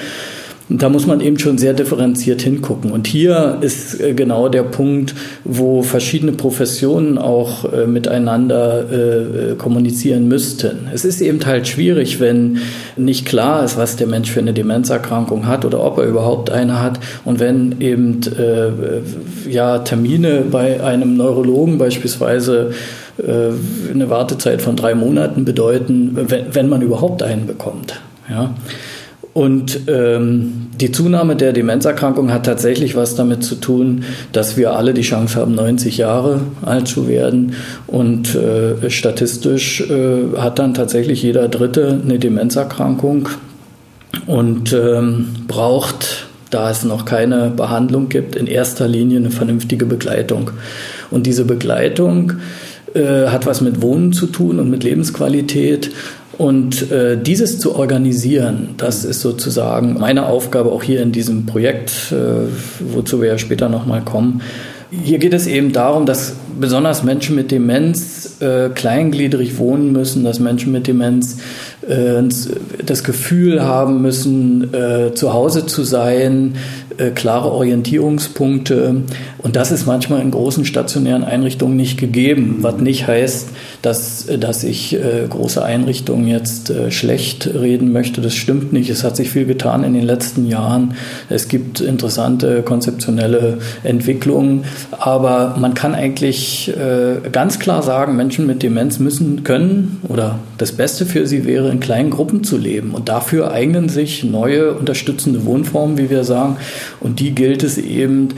Und 0.69 0.81
da 0.81 0.89
muss 0.89 1.05
man 1.05 1.19
eben 1.19 1.37
schon 1.39 1.57
sehr 1.57 1.73
differenziert 1.73 2.41
hingucken. 2.41 2.91
Und 2.91 3.05
hier 3.05 3.57
ist 3.61 3.99
äh, 3.99 4.13
genau 4.13 4.47
der 4.47 4.63
Punkt, 4.63 5.13
wo 5.43 5.83
verschiedene 5.83 6.31
Professionen 6.31 7.17
auch 7.17 7.71
äh, 7.71 7.85
miteinander 7.85 8.85
äh, 8.89 9.55
kommunizieren 9.55 10.27
müssten. 10.27 10.87
Es 10.93 11.03
ist 11.03 11.21
eben 11.21 11.45
halt 11.45 11.67
schwierig, 11.67 12.19
wenn 12.19 12.59
nicht 12.95 13.25
klar 13.25 13.65
ist, 13.65 13.77
was 13.77 13.97
der 13.97 14.07
Mensch 14.07 14.31
für 14.31 14.39
eine 14.39 14.53
Demenzerkrankung 14.53 15.47
hat 15.47 15.65
oder 15.65 15.83
ob 15.83 15.97
er 15.97 16.05
überhaupt 16.05 16.49
eine 16.49 16.81
hat. 16.81 16.99
Und 17.25 17.39
wenn 17.39 17.81
eben 17.81 18.21
ja, 19.49 19.79
Termine 19.79 20.43
bei 20.49 20.81
einem 20.83 21.17
Neurologen 21.17 21.77
beispielsweise 21.77 22.71
eine 23.17 24.09
Wartezeit 24.09 24.61
von 24.61 24.75
drei 24.75 24.95
Monaten 24.95 25.45
bedeuten, 25.45 26.15
wenn, 26.15 26.69
man 26.69 26.81
überhaupt 26.81 27.23
einen 27.23 27.47
bekommt. 27.47 27.99
Ja. 28.29 28.53
Und 29.33 29.81
ähm, 29.87 30.67
die 30.79 30.91
Zunahme 30.91 31.35
der 31.35 31.53
Demenzerkrankung 31.53 32.31
hat 32.31 32.45
tatsächlich 32.45 32.95
was 32.95 33.15
damit 33.15 33.43
zu 33.43 33.55
tun, 33.55 34.03
dass 34.31 34.57
wir 34.57 34.75
alle 34.75 34.93
die 34.93 35.01
Chance 35.01 35.39
haben, 35.39 35.55
90 35.55 35.97
Jahre 35.97 36.41
alt 36.61 36.87
zu 36.87 37.07
werden. 37.07 37.53
Und 37.87 38.35
äh, 38.35 38.91
statistisch 38.91 39.81
äh, 39.81 40.37
hat 40.37 40.59
dann 40.59 40.75
tatsächlich 40.75 41.23
jeder 41.23 41.47
Dritte 41.47 41.99
eine 42.03 42.19
Demenzerkrankung 42.19 43.29
und 44.27 44.71
ähm, 44.71 45.29
braucht, 45.47 46.27
da 46.51 46.69
es 46.69 46.83
noch 46.83 47.05
keine 47.05 47.49
Behandlung 47.49 48.09
gibt, 48.09 48.35
in 48.35 48.45
erster 48.45 48.87
Linie 48.87 49.17
eine 49.17 49.31
vernünftige 49.31 49.87
Begleitung. 49.87 50.51
Und 51.09 51.25
diese 51.25 51.45
Begleitung 51.45 52.33
äh, 52.93 53.27
hat 53.27 53.47
was 53.47 53.61
mit 53.61 53.81
Wohnen 53.81 54.13
zu 54.13 54.27
tun 54.27 54.59
und 54.59 54.69
mit 54.69 54.83
Lebensqualität 54.83 55.89
und 56.37 56.91
äh, 56.91 57.21
dieses 57.21 57.59
zu 57.59 57.75
organisieren, 57.75 58.69
das 58.77 59.05
ist 59.05 59.21
sozusagen 59.21 59.99
meine 59.99 60.25
Aufgabe 60.25 60.71
auch 60.71 60.81
hier 60.81 61.01
in 61.01 61.11
diesem 61.11 61.45
Projekt, 61.45 62.11
äh, 62.11 62.15
wozu 62.93 63.21
wir 63.21 63.29
ja 63.29 63.37
später 63.37 63.69
nochmal 63.69 64.01
kommen. 64.01 64.41
Hier 64.89 65.19
geht 65.19 65.33
es 65.33 65.47
eben 65.47 65.71
darum, 65.71 66.05
dass 66.05 66.35
besonders 66.59 67.03
Menschen 67.03 67.35
mit 67.35 67.51
Demenz 67.51 68.41
äh, 68.41 68.69
kleingliedrig 68.69 69.57
wohnen 69.57 69.91
müssen, 69.91 70.23
dass 70.23 70.39
Menschen 70.39 70.71
mit 70.71 70.87
Demenz 70.87 71.37
äh, 71.87 72.23
das 72.85 73.03
Gefühl 73.03 73.63
haben 73.63 74.01
müssen, 74.01 74.73
äh, 74.73 75.13
zu 75.13 75.33
Hause 75.33 75.65
zu 75.65 75.83
sein, 75.83 76.55
äh, 76.97 77.09
klare 77.09 77.51
Orientierungspunkte. 77.51 79.03
Und 79.39 79.55
das 79.55 79.71
ist 79.71 79.85
manchmal 79.85 80.21
in 80.21 80.31
großen 80.31 80.63
stationären 80.65 81.23
Einrichtungen 81.23 81.75
nicht 81.75 81.99
gegeben, 81.99 82.59
was 82.61 82.77
nicht 82.77 83.07
heißt, 83.07 83.49
dass, 83.81 84.27
dass 84.39 84.63
ich 84.63 84.97
große 85.29 85.61
Einrichtungen 85.61 86.27
jetzt 86.27 86.71
schlecht 86.89 87.47
reden 87.53 87.91
möchte. 87.91 88.21
Das 88.21 88.35
stimmt 88.35 88.71
nicht. 88.71 88.89
Es 88.89 89.03
hat 89.03 89.17
sich 89.17 89.29
viel 89.31 89.45
getan 89.45 89.83
in 89.83 89.93
den 89.93 90.03
letzten 90.03 90.47
Jahren. 90.47 90.93
Es 91.29 91.49
gibt 91.49 91.81
interessante 91.81 92.61
konzeptionelle 92.61 93.57
Entwicklungen, 93.83 94.63
aber 94.91 95.57
man 95.59 95.73
kann 95.73 95.95
eigentlich 95.95 96.42
ganz 97.31 97.59
klar 97.59 97.83
sagen, 97.83 98.15
Menschen 98.15 98.47
mit 98.47 98.63
Demenz 98.63 98.99
müssen 98.99 99.43
können 99.43 99.99
oder 100.07 100.39
das 100.57 100.71
Beste 100.71 101.05
für 101.05 101.27
sie 101.27 101.45
wäre, 101.45 101.69
in 101.69 101.79
kleinen 101.79 102.09
Gruppen 102.09 102.43
zu 102.43 102.57
leben. 102.57 102.91
Und 102.91 103.09
dafür 103.09 103.51
eignen 103.51 103.89
sich 103.89 104.23
neue 104.23 104.73
unterstützende 104.73 105.45
Wohnformen, 105.45 105.97
wie 105.97 106.09
wir 106.09 106.23
sagen. 106.23 106.57
Und 106.99 107.19
die 107.19 107.35
gilt 107.35 107.63
es 107.63 107.77
eben 107.77 108.29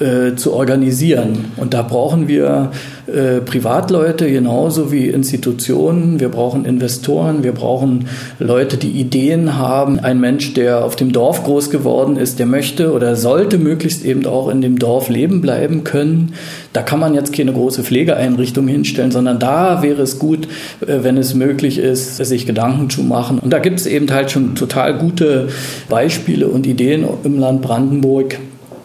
äh, 0.00 0.34
zu 0.36 0.52
organisieren. 0.52 1.46
Und 1.56 1.74
da 1.74 1.82
brauchen 1.82 2.28
wir 2.28 2.70
äh, 3.06 3.40
Privatleute 3.40 4.30
genauso 4.30 4.92
wie 4.92 5.08
Institutionen. 5.08 6.20
Wir 6.20 6.28
brauchen 6.28 6.64
Investoren. 6.64 7.42
Wir 7.42 7.52
brauchen 7.52 8.06
Leute, 8.38 8.76
die 8.76 8.90
Ideen 8.90 9.58
haben. 9.58 9.98
Ein 9.98 10.20
Mensch, 10.20 10.54
der 10.54 10.84
auf 10.84 10.94
dem 10.94 11.12
Dorf 11.12 11.42
groß 11.42 11.70
geworden 11.70 12.16
ist, 12.16 12.38
der 12.38 12.46
möchte 12.46 12.92
oder 12.92 13.16
sollte 13.16 13.58
möglichst 13.58 14.04
eben 14.04 14.24
auch 14.26 14.48
in 14.48 14.60
dem 14.60 14.78
Dorf 14.78 15.08
leben 15.08 15.40
bleiben 15.40 15.82
können. 15.82 16.34
Da 16.72 16.82
kann 16.82 17.00
man 17.00 17.14
jetzt 17.14 17.32
keine 17.32 17.52
große 17.52 17.82
Pflegeeinrichtung 17.82 18.68
hinstellen, 18.68 19.10
sondern 19.10 19.40
da 19.40 19.82
wäre 19.82 20.02
es 20.02 20.20
gut, 20.20 20.46
äh, 20.80 20.98
wenn 21.02 21.16
es 21.16 21.34
möglich 21.34 21.78
ist, 21.78 22.16
sich 22.16 22.46
Gedanken 22.46 22.88
zu 22.88 23.02
machen. 23.02 23.40
Und 23.40 23.52
da 23.52 23.58
gibt 23.58 23.80
es 23.80 23.86
eben 23.86 24.10
halt 24.12 24.30
schon 24.30 24.54
total 24.54 24.96
gute 24.98 25.48
Beispiele 25.88 26.46
und 26.46 26.66
Ideen 26.66 27.04
im 27.24 27.40
Land 27.40 27.62
Brandenburg. 27.62 28.38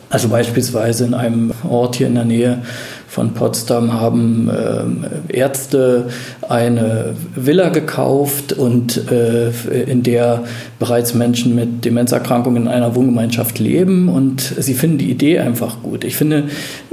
Also 0.10 0.30
beispielsweise 0.30 1.06
in 1.06 1.14
einem 1.14 1.52
Ort 1.70 1.98
hier 1.98 2.08
in 2.08 2.16
der 2.16 2.24
Nähe 2.24 2.62
von 3.18 3.34
Potsdam 3.34 3.94
haben 3.94 4.48
äh, 4.48 5.36
Ärzte 5.36 6.10
eine 6.48 7.16
Villa 7.36 7.70
gekauft 7.70 8.54
und 8.54 9.10
äh, 9.12 9.50
in 9.88 10.04
der 10.04 10.44
bereits 10.78 11.16
Menschen 11.16 11.56
mit 11.56 11.84
Demenzerkrankungen 11.84 12.64
in 12.64 12.68
einer 12.68 12.94
Wohngemeinschaft 12.94 13.58
leben 13.58 14.08
und 14.08 14.42
sie 14.42 14.76
finden 14.76 15.00
die 15.00 15.10
Idee 15.10 15.40
einfach 15.40 15.82
gut. 15.82 16.04
Ich 16.04 16.16
finde, 16.16 16.44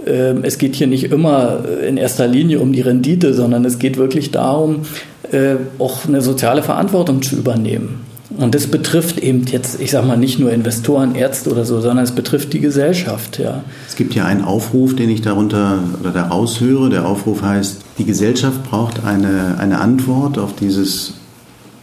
äh, 0.06 0.32
es 0.44 0.56
geht 0.56 0.76
hier 0.76 0.86
nicht 0.86 1.12
immer 1.12 1.58
in 1.86 1.98
erster 1.98 2.26
Linie 2.26 2.60
um 2.60 2.72
die 2.72 2.80
Rendite, 2.80 3.34
sondern 3.34 3.66
es 3.66 3.78
geht 3.78 3.98
wirklich 3.98 4.30
darum, 4.30 4.86
äh, 5.30 5.56
auch 5.78 6.08
eine 6.08 6.22
soziale 6.22 6.62
Verantwortung 6.62 7.20
zu 7.20 7.36
übernehmen. 7.36 8.03
Und 8.36 8.54
das 8.54 8.66
betrifft 8.66 9.18
eben 9.18 9.44
jetzt, 9.46 9.80
ich 9.80 9.90
sage 9.92 10.06
mal, 10.06 10.16
nicht 10.16 10.38
nur 10.38 10.50
Investoren, 10.50 11.14
Ärzte 11.14 11.50
oder 11.50 11.64
so, 11.64 11.80
sondern 11.80 12.04
es 12.04 12.12
betrifft 12.12 12.52
die 12.52 12.60
Gesellschaft. 12.60 13.38
Ja. 13.38 13.62
Es 13.88 13.96
gibt 13.96 14.14
ja 14.14 14.24
einen 14.24 14.42
Aufruf, 14.42 14.96
den 14.96 15.08
ich 15.08 15.22
darunter 15.22 15.78
oder 16.00 16.10
daraus 16.10 16.60
höre. 16.60 16.90
Der 16.90 17.06
Aufruf 17.06 17.42
heißt, 17.42 17.82
die 17.98 18.04
Gesellschaft 18.04 18.64
braucht 18.64 19.04
eine, 19.04 19.56
eine 19.58 19.80
Antwort 19.80 20.38
auf 20.38 20.54
dieses 20.56 21.14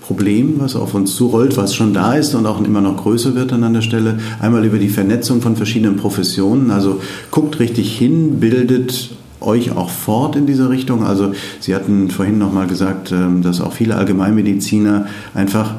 Problem, 0.02 0.56
was 0.58 0.76
auf 0.76 0.94
uns 0.94 1.16
zurollt, 1.16 1.56
was 1.56 1.74
schon 1.74 1.94
da 1.94 2.16
ist 2.16 2.36
und 2.36 2.46
auch 2.46 2.62
immer 2.62 2.82
noch 2.82 2.98
größer 2.98 3.34
wird 3.34 3.54
an 3.54 3.74
der 3.74 3.82
Stelle. 3.82 4.20
Einmal 4.42 4.66
über 4.66 4.78
die 4.78 4.90
Vernetzung 4.90 5.42
von 5.42 5.56
verschiedenen 5.56 5.96
Professionen. 5.96 6.70
Also 6.70 7.00
guckt 7.30 7.60
richtig 7.60 7.98
hin, 7.98 8.42
bildet 8.42 9.12
euch 9.40 9.72
auch 9.72 9.90
fort 9.90 10.36
in 10.36 10.48
dieser 10.48 10.70
Richtung. 10.70 11.04
Also 11.04 11.32
Sie 11.62 11.74
hatten 11.74 12.10
vorhin 12.10 12.38
nochmal 12.38 12.68
gesagt, 12.68 13.14
ähm, 13.14 13.42
dass 13.42 13.62
auch 13.62 13.72
viele 13.72 13.96
Allgemeinmediziner 13.96 15.08
einfach 15.34 15.76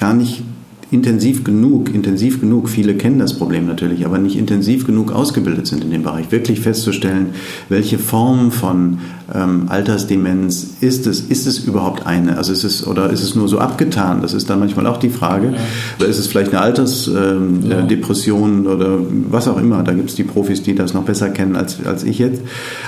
gar 0.00 0.14
nicht 0.14 0.42
intensiv 0.90 1.44
genug, 1.44 1.94
intensiv 1.94 2.40
genug, 2.40 2.68
viele 2.68 2.94
kennen 2.94 3.18
das 3.18 3.34
Problem 3.34 3.66
natürlich, 3.66 4.04
aber 4.04 4.18
nicht 4.18 4.36
intensiv 4.36 4.86
genug 4.86 5.12
ausgebildet 5.12 5.66
sind 5.66 5.84
in 5.84 5.90
dem 5.90 6.02
Bereich, 6.02 6.32
wirklich 6.32 6.60
festzustellen, 6.60 7.28
welche 7.68 7.98
Form 7.98 8.50
von 8.50 8.98
ähm, 9.32 9.66
Altersdemenz 9.68 10.74
ist 10.80 11.06
es, 11.06 11.20
ist 11.20 11.46
es 11.46 11.60
überhaupt 11.60 12.06
eine? 12.06 12.36
Also 12.36 12.52
ist 12.52 12.64
es, 12.64 12.84
oder 12.86 13.10
ist 13.10 13.22
es 13.22 13.36
nur 13.36 13.48
so 13.48 13.58
abgetan? 13.58 14.22
Das 14.22 14.34
ist 14.34 14.50
dann 14.50 14.58
manchmal 14.58 14.86
auch 14.86 14.96
die 14.96 15.10
Frage. 15.10 15.48
Ja. 15.48 15.58
Oder 15.98 16.08
ist 16.08 16.18
es 16.18 16.26
vielleicht 16.26 16.50
eine 16.50 16.60
Altersdepression 16.62 18.50
ähm, 18.50 18.64
ja. 18.64 18.70
oder 18.70 18.98
was 19.30 19.46
auch 19.46 19.58
immer? 19.58 19.84
Da 19.84 19.92
gibt 19.92 20.10
es 20.10 20.16
die 20.16 20.24
Profis, 20.24 20.62
die 20.62 20.74
das 20.74 20.94
noch 20.94 21.04
besser 21.04 21.30
kennen 21.30 21.54
als, 21.54 21.84
als 21.84 22.02
ich 22.02 22.18
jetzt. 22.18 22.42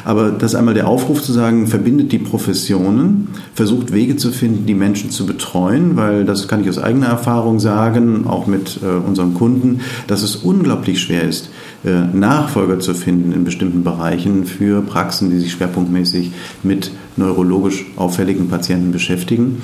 Aber 0.04 0.30
das 0.30 0.52
ist 0.52 0.58
einmal 0.58 0.74
der 0.74 0.88
Aufruf 0.88 1.22
zu 1.22 1.32
sagen, 1.32 1.68
verbindet 1.68 2.10
die 2.10 2.18
Professionen, 2.18 3.28
versucht 3.54 3.92
Wege 3.92 4.16
zu 4.16 4.32
finden, 4.32 4.66
die 4.66 4.74
Menschen 4.74 5.10
zu 5.10 5.26
betreuen, 5.26 5.96
weil 5.96 6.24
das 6.24 6.48
kann 6.48 6.62
ich 6.62 6.68
aus 6.68 6.78
eigener 6.78 7.06
Erfahrung 7.06 7.60
sagen, 7.60 7.91
sagen, 7.92 8.26
auch 8.26 8.46
mit 8.46 8.80
äh, 8.82 8.86
unseren 8.86 9.34
Kunden, 9.34 9.80
dass 10.06 10.22
es 10.22 10.36
unglaublich 10.36 11.00
schwer 11.00 11.22
ist, 11.22 11.50
äh, 11.84 11.90
Nachfolger 11.90 12.78
zu 12.80 12.94
finden 12.94 13.32
in 13.32 13.44
bestimmten 13.44 13.84
Bereichen 13.84 14.44
für 14.44 14.82
Praxen, 14.82 15.30
die 15.30 15.38
sich 15.38 15.52
schwerpunktmäßig 15.52 16.32
mit 16.62 16.90
neurologisch 17.16 17.84
auffälligen 17.96 18.48
Patienten 18.48 18.92
beschäftigen. 18.92 19.62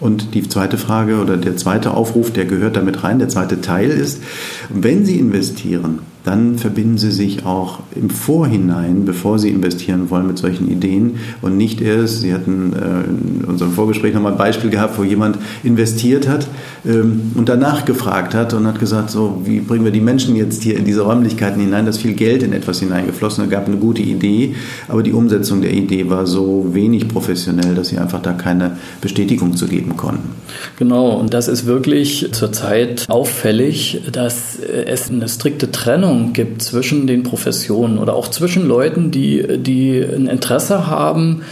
Und 0.00 0.34
die 0.34 0.48
zweite 0.48 0.78
Frage 0.78 1.20
oder 1.20 1.36
der 1.36 1.56
zweite 1.56 1.92
Aufruf, 1.92 2.32
der 2.32 2.46
gehört 2.46 2.76
damit 2.76 3.04
rein, 3.04 3.18
der 3.18 3.28
zweite 3.28 3.60
Teil 3.60 3.90
ist, 3.90 4.22
wenn 4.70 5.04
Sie 5.04 5.18
investieren, 5.18 6.00
dann 6.24 6.58
verbinden 6.58 6.98
Sie 6.98 7.10
sich 7.10 7.46
auch 7.46 7.80
im 7.94 8.10
Vorhinein, 8.10 9.04
bevor 9.04 9.38
Sie 9.38 9.48
investieren 9.48 10.10
wollen, 10.10 10.26
mit 10.26 10.38
solchen 10.38 10.70
Ideen 10.70 11.16
und 11.40 11.56
nicht 11.56 11.80
erst, 11.80 12.20
Sie 12.20 12.34
hatten 12.34 12.72
äh, 12.74 13.08
in 13.08 13.44
unserem 13.46 13.72
Vorgespräch 13.72 14.12
nochmal 14.14 14.32
ein 14.32 14.38
Beispiel 14.38 14.70
gehabt, 14.70 14.98
wo 14.98 15.04
jemand 15.04 15.38
investiert 15.62 16.28
hat 16.28 16.46
ähm, 16.86 17.32
und 17.34 17.48
danach 17.48 17.84
gefragt 17.84 18.34
hat 18.34 18.52
und 18.52 18.66
hat 18.66 18.78
gesagt, 18.78 19.10
so, 19.10 19.40
wie 19.44 19.60
bringen 19.60 19.84
wir 19.84 19.92
die 19.92 20.00
Menschen 20.00 20.36
jetzt 20.36 20.62
hier 20.62 20.76
in 20.76 20.84
diese 20.84 21.02
Räumlichkeiten 21.02 21.60
hinein, 21.60 21.86
da 21.86 21.90
ist 21.90 21.98
viel 21.98 22.14
Geld 22.14 22.42
in 22.42 22.52
etwas 22.52 22.80
hineingeflossen, 22.80 23.48
da 23.48 23.56
gab 23.56 23.66
eine 23.66 23.76
gute 23.76 24.02
Idee, 24.02 24.54
aber 24.88 25.02
die 25.02 25.12
Umsetzung 25.12 25.62
der 25.62 25.72
Idee 25.72 26.10
war 26.10 26.26
so 26.26 26.66
wenig 26.72 27.08
professionell, 27.08 27.74
dass 27.74 27.88
Sie 27.88 27.98
einfach 27.98 28.20
da 28.20 28.32
keine 28.32 28.76
Bestätigung 29.00 29.56
zu 29.56 29.66
geben 29.66 29.96
konnten. 29.96 30.30
Genau, 30.78 31.10
und 31.12 31.32
das 31.32 31.48
ist 31.48 31.66
wirklich 31.66 32.28
zurzeit 32.32 33.06
auffällig, 33.08 34.02
dass 34.12 34.58
es 34.58 35.10
eine 35.10 35.28
strikte 35.28 35.70
Trennung 35.70 36.09
Trennung 36.10 36.32
gibt 36.32 36.62
zwischen 36.62 37.06
den 37.06 37.22
Professionen 37.22 37.98
oder 37.98 38.14
auch 38.14 38.28
zwischen 38.28 38.66
Leuten, 38.66 39.10
die, 39.10 39.58
die 39.58 40.00
ein 40.00 40.26
Interesse 40.26 40.86
haben, 40.86 41.42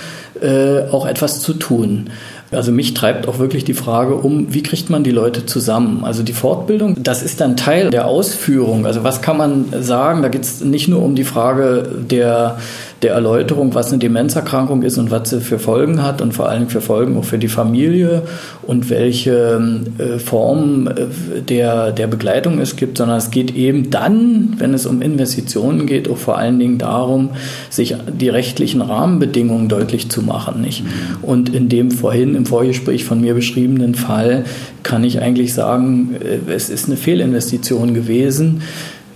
äh, 0.40 0.88
auch 0.90 1.06
etwas 1.06 1.40
zu 1.40 1.54
tun. 1.54 2.10
Also 2.50 2.72
mich 2.72 2.94
treibt 2.94 3.28
auch 3.28 3.38
wirklich 3.38 3.64
die 3.64 3.74
Frage 3.74 4.14
um, 4.14 4.54
wie 4.54 4.62
kriegt 4.62 4.88
man 4.88 5.04
die 5.04 5.10
Leute 5.10 5.44
zusammen? 5.44 6.02
Also 6.04 6.22
die 6.22 6.32
Fortbildung, 6.32 6.96
das 7.02 7.22
ist 7.22 7.40
dann 7.40 7.56
Teil 7.56 7.90
der 7.90 8.06
Ausführung. 8.06 8.86
Also 8.86 9.04
was 9.04 9.20
kann 9.20 9.36
man 9.36 9.66
sagen? 9.80 10.22
Da 10.22 10.28
geht 10.28 10.42
es 10.42 10.62
nicht 10.62 10.88
nur 10.88 11.02
um 11.02 11.14
die 11.14 11.24
Frage 11.24 11.88
der 12.10 12.58
der 13.02 13.12
Erläuterung, 13.12 13.75
was 13.75 13.90
eine 13.90 13.99
Demenzerkrankung 13.99 14.83
ist 14.83 14.99
und 14.99 15.11
was 15.11 15.31
sie 15.31 15.40
für 15.40 15.61
Folgen 15.61 16.02
hat 16.02 16.21
und 16.21 16.33
vor 16.33 16.49
allem 16.49 16.69
für 16.69 16.81
Folgen 16.81 17.17
auch 17.17 17.25
für 17.25 17.38
die 17.38 17.49
Familie 17.49 18.23
und 18.62 18.90
welche 18.90 19.61
äh, 19.99 20.19
Formen 20.19 20.88
äh, 20.88 21.43
der, 21.43 21.93
der 21.93 22.09
Begleitung 22.09 22.59
es 22.59 22.75
gibt, 22.75 22.99
sondern 22.99 23.19
es 23.19 23.31
geht 23.31 23.55
eben 23.55 23.90
dann, 23.90 24.55
wenn 24.59 24.75
es 24.75 24.85
um 24.85 25.00
Investitionen 25.00 25.87
geht, 25.87 26.11
auch 26.11 26.17
vor 26.17 26.38
allen 26.38 26.59
Dingen 26.59 26.78
darum, 26.78 27.31
sich 27.71 27.95
die 28.12 28.31
rechtlichen 28.31 28.81
Rahmenbedingungen 28.81 29.69
deutlich 29.69 30.11
zu 30.11 30.23
machen. 30.23 30.61
Nicht? 30.61 30.83
Und 31.23 31.55
in 31.55 31.69
dem 31.69 31.93
vorhin 31.93 32.35
im 32.35 32.47
Vorgespräch 32.47 33.05
von 33.05 33.21
mir 33.21 33.35
beschriebenen 33.35 33.95
Fall 33.95 34.45
kann 34.83 35.05
ich 35.05 35.21
eigentlich 35.21 35.55
sagen, 35.55 36.17
äh, 36.21 36.52
es 36.52 36.69
ist 36.69 36.87
eine 36.87 36.97
Fehlinvestition 36.97 37.95
gewesen. 37.95 38.62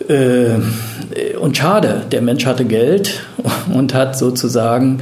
Äh, 0.09 1.37
und 1.41 1.57
schade, 1.57 2.03
der 2.11 2.23
Mensch 2.23 2.47
hatte 2.47 2.65
Geld 2.65 3.23
und 3.75 3.95
hat 3.95 4.19
sozusagen 4.19 5.01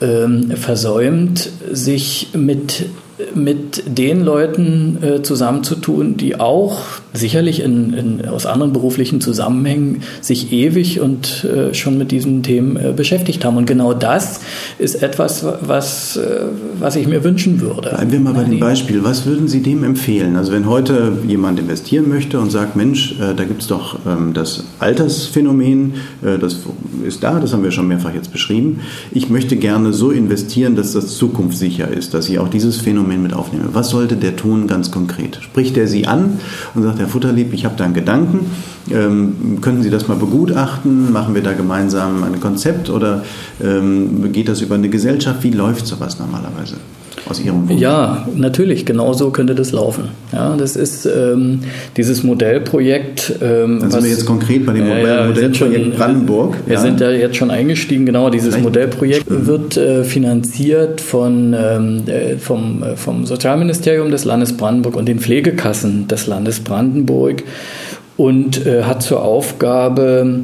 ähm, 0.00 0.50
versäumt, 0.52 1.50
sich 1.72 2.28
mit 2.34 2.86
mit 3.34 3.82
den 3.86 4.22
Leuten 4.22 5.02
äh, 5.02 5.22
zusammenzutun, 5.22 6.16
die 6.18 6.38
auch 6.38 6.80
sicherlich 7.16 7.60
in, 7.60 7.92
in, 7.92 8.28
aus 8.28 8.46
anderen 8.46 8.72
beruflichen 8.72 9.20
Zusammenhängen 9.20 10.02
sich 10.20 10.52
ewig 10.52 11.00
und 11.00 11.44
äh, 11.44 11.74
schon 11.74 11.98
mit 11.98 12.10
diesen 12.10 12.42
Themen 12.42 12.76
äh, 12.76 12.92
beschäftigt 12.94 13.44
haben. 13.44 13.56
Und 13.56 13.66
genau 13.66 13.94
das 13.94 14.40
ist 14.78 15.02
etwas, 15.02 15.44
was, 15.62 16.16
äh, 16.16 16.42
was 16.78 16.96
ich 16.96 17.06
mir 17.06 17.24
wünschen 17.24 17.60
würde. 17.60 17.90
Bleiben 17.90 18.12
wir 18.12 18.20
mal 18.20 18.34
bei 18.34 18.44
dem 18.44 18.60
Beispiel. 18.60 19.02
Was 19.04 19.26
würden 19.26 19.48
Sie 19.48 19.60
dem 19.60 19.84
empfehlen? 19.84 20.36
Also 20.36 20.52
wenn 20.52 20.66
heute 20.66 21.12
jemand 21.26 21.58
investieren 21.58 22.08
möchte 22.08 22.38
und 22.40 22.50
sagt, 22.50 22.76
Mensch, 22.76 23.16
äh, 23.20 23.34
da 23.34 23.44
gibt 23.44 23.62
es 23.62 23.68
doch 23.68 23.98
ähm, 24.06 24.32
das 24.34 24.64
Altersphänomen, 24.78 25.94
äh, 26.22 26.38
das 26.38 26.60
ist 27.04 27.22
da, 27.22 27.40
das 27.40 27.52
haben 27.52 27.62
wir 27.62 27.70
schon 27.70 27.88
mehrfach 27.88 28.14
jetzt 28.14 28.32
beschrieben. 28.32 28.80
Ich 29.12 29.30
möchte 29.30 29.56
gerne 29.56 29.92
so 29.92 30.10
investieren, 30.10 30.76
dass 30.76 30.92
das 30.92 31.16
zukunftssicher 31.16 31.88
ist, 31.88 32.14
dass 32.14 32.28
ich 32.28 32.38
auch 32.38 32.48
dieses 32.48 32.76
Phänomen 32.78 33.22
mit 33.22 33.32
aufnehme. 33.32 33.64
Was 33.72 33.90
sollte 33.90 34.16
der 34.16 34.36
tun 34.36 34.66
ganz 34.66 34.90
konkret? 34.90 35.38
Spricht 35.42 35.76
er 35.76 35.86
Sie 35.86 36.06
an 36.06 36.38
und 36.74 36.82
sagt, 36.82 37.00
Herr 37.06 37.12
Futterlieb, 37.12 37.52
ich 37.52 37.64
habe 37.64 37.76
da 37.76 37.84
einen 37.84 37.94
Gedanken, 37.94 38.50
ähm, 38.90 39.60
können 39.60 39.80
Sie 39.80 39.90
das 39.90 40.08
mal 40.08 40.16
begutachten? 40.16 41.12
Machen 41.12 41.36
wir 41.36 41.42
da 41.42 41.52
gemeinsam 41.52 42.24
ein 42.24 42.40
Konzept 42.40 42.90
oder 42.90 43.22
ähm, 43.62 44.32
geht 44.32 44.48
das 44.48 44.60
über 44.60 44.74
eine 44.74 44.88
Gesellschaft? 44.88 45.44
Wie 45.44 45.52
läuft 45.52 45.86
sowas 45.86 46.18
normalerweise? 46.18 46.78
Aus 47.28 47.40
Ihrem 47.40 47.68
Wunsch? 47.68 47.80
Ja, 47.80 48.26
natürlich, 48.34 48.86
genau 48.86 49.12
so 49.12 49.30
könnte 49.30 49.54
das 49.54 49.72
laufen. 49.72 50.08
Ja, 50.32 50.56
das 50.56 50.76
ist 50.76 51.06
ähm, 51.06 51.60
dieses 51.96 52.22
Modellprojekt. 52.22 53.34
Ähm, 53.42 53.80
Dann 53.80 53.90
sind 53.90 53.92
was, 53.92 54.04
wir 54.04 54.10
jetzt 54.10 54.26
konkret 54.26 54.66
bei 54.66 54.72
dem 54.72 54.86
äh, 54.86 55.26
Modellprojekt 55.26 55.56
schon, 55.56 55.90
Brandenburg. 55.92 56.56
Wir 56.66 56.74
ja. 56.74 56.80
sind 56.80 57.00
ja 57.00 57.10
jetzt 57.10 57.36
schon 57.36 57.50
eingestiegen, 57.50 58.06
genau. 58.06 58.30
Dieses 58.30 58.48
Vielleicht. 58.48 58.64
Modellprojekt 58.64 59.30
mhm. 59.30 59.46
wird 59.46 59.76
äh, 59.76 60.04
finanziert 60.04 61.00
von, 61.00 61.54
ähm, 61.58 62.02
äh, 62.06 62.36
vom, 62.36 62.82
äh, 62.82 62.96
vom 62.96 63.26
Sozialministerium 63.26 64.10
des 64.10 64.24
Landes 64.24 64.56
Brandenburg 64.56 64.96
und 64.96 65.06
den 65.06 65.20
Pflegekassen 65.20 66.08
des 66.08 66.26
Landes 66.26 66.60
Brandenburg 66.60 67.42
und 68.16 68.66
äh, 68.66 68.84
hat 68.84 69.02
zur 69.02 69.22
Aufgabe, 69.22 70.42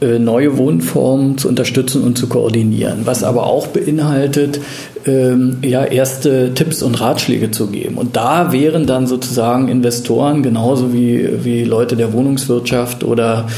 äh, 0.00 0.18
neue 0.18 0.56
Wohnformen 0.56 1.36
zu 1.36 1.48
unterstützen 1.48 2.02
und 2.02 2.16
zu 2.16 2.26
koordinieren. 2.26 3.00
Was 3.04 3.22
aber 3.22 3.46
auch 3.46 3.66
beinhaltet, 3.66 4.58
ähm, 5.06 5.58
ja, 5.62 5.84
erste 5.84 6.54
Tipps 6.54 6.82
und 6.82 7.00
Ratschläge 7.00 7.50
zu 7.50 7.68
geben. 7.68 7.96
Und 7.96 8.16
da 8.16 8.52
wären 8.52 8.86
dann 8.86 9.06
sozusagen 9.06 9.68
Investoren 9.68 10.42
genauso 10.42 10.92
wie, 10.92 11.44
wie 11.44 11.64
Leute 11.64 11.96
der 11.96 12.12
Wohnungswirtschaft 12.12 13.04
oder 13.04 13.48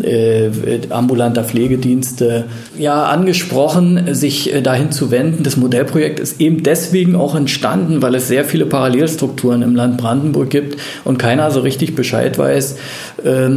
äh, 0.00 0.50
ambulanter 0.90 1.44
Pflegedienste 1.44 2.44
ja 2.78 3.04
angesprochen, 3.04 4.14
sich 4.14 4.52
äh, 4.52 4.62
dahin 4.62 4.90
zu 4.90 5.10
wenden. 5.10 5.42
Das 5.42 5.56
Modellprojekt 5.56 6.20
ist 6.20 6.40
eben 6.40 6.62
deswegen 6.62 7.14
auch 7.16 7.34
entstanden, 7.34 8.02
weil 8.02 8.14
es 8.14 8.28
sehr 8.28 8.44
viele 8.44 8.66
Parallelstrukturen 8.66 9.62
im 9.62 9.76
Land 9.76 9.98
Brandenburg 9.98 10.50
gibt 10.50 10.78
und 11.04 11.18
keiner 11.18 11.50
so 11.50 11.60
richtig 11.60 11.94
Bescheid 11.94 12.38
weiß, 12.38 12.76
äh, 13.24 13.48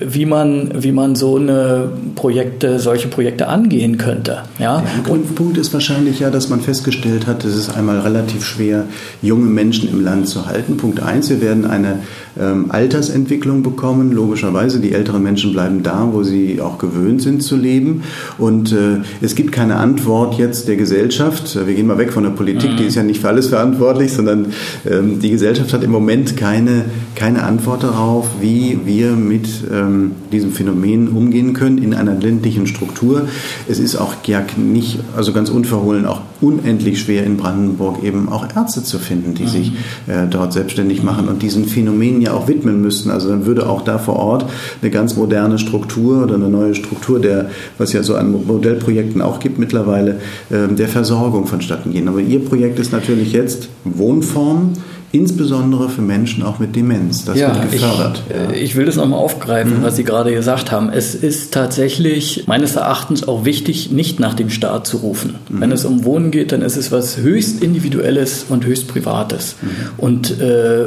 wie 0.00 0.26
man, 0.26 0.70
wie 0.82 0.92
man 0.92 1.16
so 1.16 1.36
eine 1.36 1.88
Projekte, 2.14 2.78
solche 2.78 3.08
Projekte 3.08 3.48
angehen 3.48 3.98
könnte. 3.98 4.42
Ja? 4.58 4.82
Der 5.06 5.12
Punkt 5.34 5.58
ist 5.58 5.72
wahrscheinlich 5.72 6.20
ja, 6.20 6.30
dass 6.30 6.48
man 6.48 6.60
festgestellt 6.60 7.26
hat, 7.26 7.44
es 7.44 7.56
ist 7.56 7.76
einmal 7.76 8.00
relativ 8.00 8.44
schwer, 8.44 8.84
junge 9.22 9.46
Menschen 9.46 9.88
im 9.88 10.04
Land 10.04 10.28
zu 10.28 10.46
halten. 10.46 10.76
Punkt 10.76 11.02
eins, 11.02 11.30
wir 11.30 11.40
werden 11.40 11.64
eine 11.64 12.00
ähm, 12.40 12.66
Altersentwicklung 12.70 13.62
bekommen. 13.62 14.12
Logischerweise, 14.12 14.80
die 14.80 14.92
älteren 14.92 15.22
Menschen 15.22 15.52
bleiben 15.52 15.82
da, 15.82 16.08
wo 16.12 16.22
sie 16.22 16.60
auch 16.60 16.78
gewöhnt 16.78 17.22
sind 17.22 17.42
zu 17.42 17.56
leben. 17.56 18.02
Und 18.38 18.72
äh, 18.72 18.98
es 19.20 19.34
gibt 19.34 19.52
keine 19.52 19.76
Antwort 19.76 20.38
jetzt 20.38 20.68
der 20.68 20.76
Gesellschaft. 20.76 21.54
Wir 21.66 21.74
gehen 21.74 21.86
mal 21.86 21.98
weg 21.98 22.12
von 22.12 22.24
der 22.24 22.30
Politik, 22.30 22.72
mhm. 22.72 22.76
die 22.78 22.84
ist 22.84 22.94
ja 22.94 23.02
nicht 23.02 23.20
für 23.20 23.28
alles 23.28 23.48
verantwortlich, 23.48 24.12
sondern 24.12 24.46
ähm, 24.88 25.20
die 25.20 25.30
Gesellschaft 25.30 25.72
hat 25.72 25.84
im 25.84 25.90
Moment 25.90 26.36
keine, 26.36 26.84
keine 27.14 27.42
Antwort 27.42 27.82
darauf, 27.82 28.26
wie 28.40 28.78
wir 28.84 29.12
mit 29.12 29.48
ähm, 29.70 30.12
diesem 30.32 30.52
Phänomen 30.52 31.08
umgehen 31.08 31.52
können 31.52 31.78
in 31.78 31.94
einer 31.94 32.14
ländlichen 32.14 32.66
Struktur. 32.66 33.28
Es 33.68 33.78
ist 33.78 33.96
auch 33.96 34.14
ja 34.26 34.42
nicht, 34.56 35.00
also 35.16 35.32
ganz 35.32 35.50
unverhohlen, 35.50 36.06
auch 36.06 36.22
unendlich 36.40 37.00
schwer 37.00 37.24
in 37.24 37.36
Brandenburg 37.36 38.02
eben 38.02 38.28
auch 38.28 38.46
Ärzte 38.54 38.82
zu 38.82 38.98
finden, 38.98 39.34
die 39.34 39.44
mhm. 39.44 39.48
sich 39.48 39.72
äh, 40.06 40.26
dort 40.28 40.52
selbstständig 40.52 41.02
machen 41.02 41.28
und 41.28 41.42
diesen 41.42 41.66
Phänomen 41.66 42.20
ja 42.20 42.29
auch 42.34 42.48
widmen 42.48 42.80
müssten. 42.80 43.10
Also 43.10 43.28
dann 43.28 43.46
würde 43.46 43.68
auch 43.68 43.82
da 43.82 43.98
vor 43.98 44.16
Ort 44.16 44.46
eine 44.80 44.90
ganz 44.90 45.16
moderne 45.16 45.58
Struktur 45.58 46.24
oder 46.24 46.34
eine 46.34 46.48
neue 46.48 46.74
Struktur, 46.74 47.20
der, 47.20 47.50
was 47.78 47.92
ja 47.92 48.02
so 48.02 48.14
an 48.14 48.46
Modellprojekten 48.46 49.22
auch 49.22 49.40
gibt 49.40 49.58
mittlerweile, 49.58 50.20
ähm, 50.50 50.76
der 50.76 50.88
Versorgung 50.88 51.46
vonstatten 51.46 51.92
gehen. 51.92 52.08
Aber 52.08 52.20
Ihr 52.20 52.44
Projekt 52.44 52.78
ist 52.78 52.92
natürlich 52.92 53.32
jetzt 53.32 53.68
Wohnform 53.84 54.74
insbesondere 55.12 55.88
für 55.88 56.02
Menschen 56.02 56.44
auch 56.44 56.60
mit 56.60 56.76
Demenz. 56.76 57.24
Das 57.24 57.36
ja, 57.36 57.54
wird 57.54 57.72
gefördert. 57.72 58.22
Ich, 58.28 58.34
ja. 58.34 58.50
ich 58.52 58.76
will 58.76 58.86
das 58.86 58.96
nochmal 58.96 59.18
aufgreifen, 59.18 59.80
mhm. 59.80 59.82
was 59.82 59.96
Sie 59.96 60.04
gerade 60.04 60.32
gesagt 60.32 60.70
haben. 60.70 60.88
Es 60.88 61.14
ist 61.16 61.52
tatsächlich 61.52 62.44
meines 62.46 62.76
Erachtens 62.76 63.26
auch 63.26 63.44
wichtig, 63.44 63.90
nicht 63.90 64.20
nach 64.20 64.34
dem 64.34 64.50
Staat 64.50 64.86
zu 64.86 64.98
rufen. 64.98 65.34
Mhm. 65.48 65.60
Wenn 65.60 65.72
es 65.72 65.84
um 65.84 66.04
Wohnen 66.04 66.30
geht, 66.30 66.52
dann 66.52 66.62
ist 66.62 66.76
es 66.76 66.92
was 66.92 67.18
höchst 67.18 67.62
Individuelles 67.62 68.46
und 68.48 68.64
höchst 68.66 68.86
Privates. 68.86 69.56
Mhm. 69.60 69.68
Und 69.96 70.40
äh, 70.40 70.86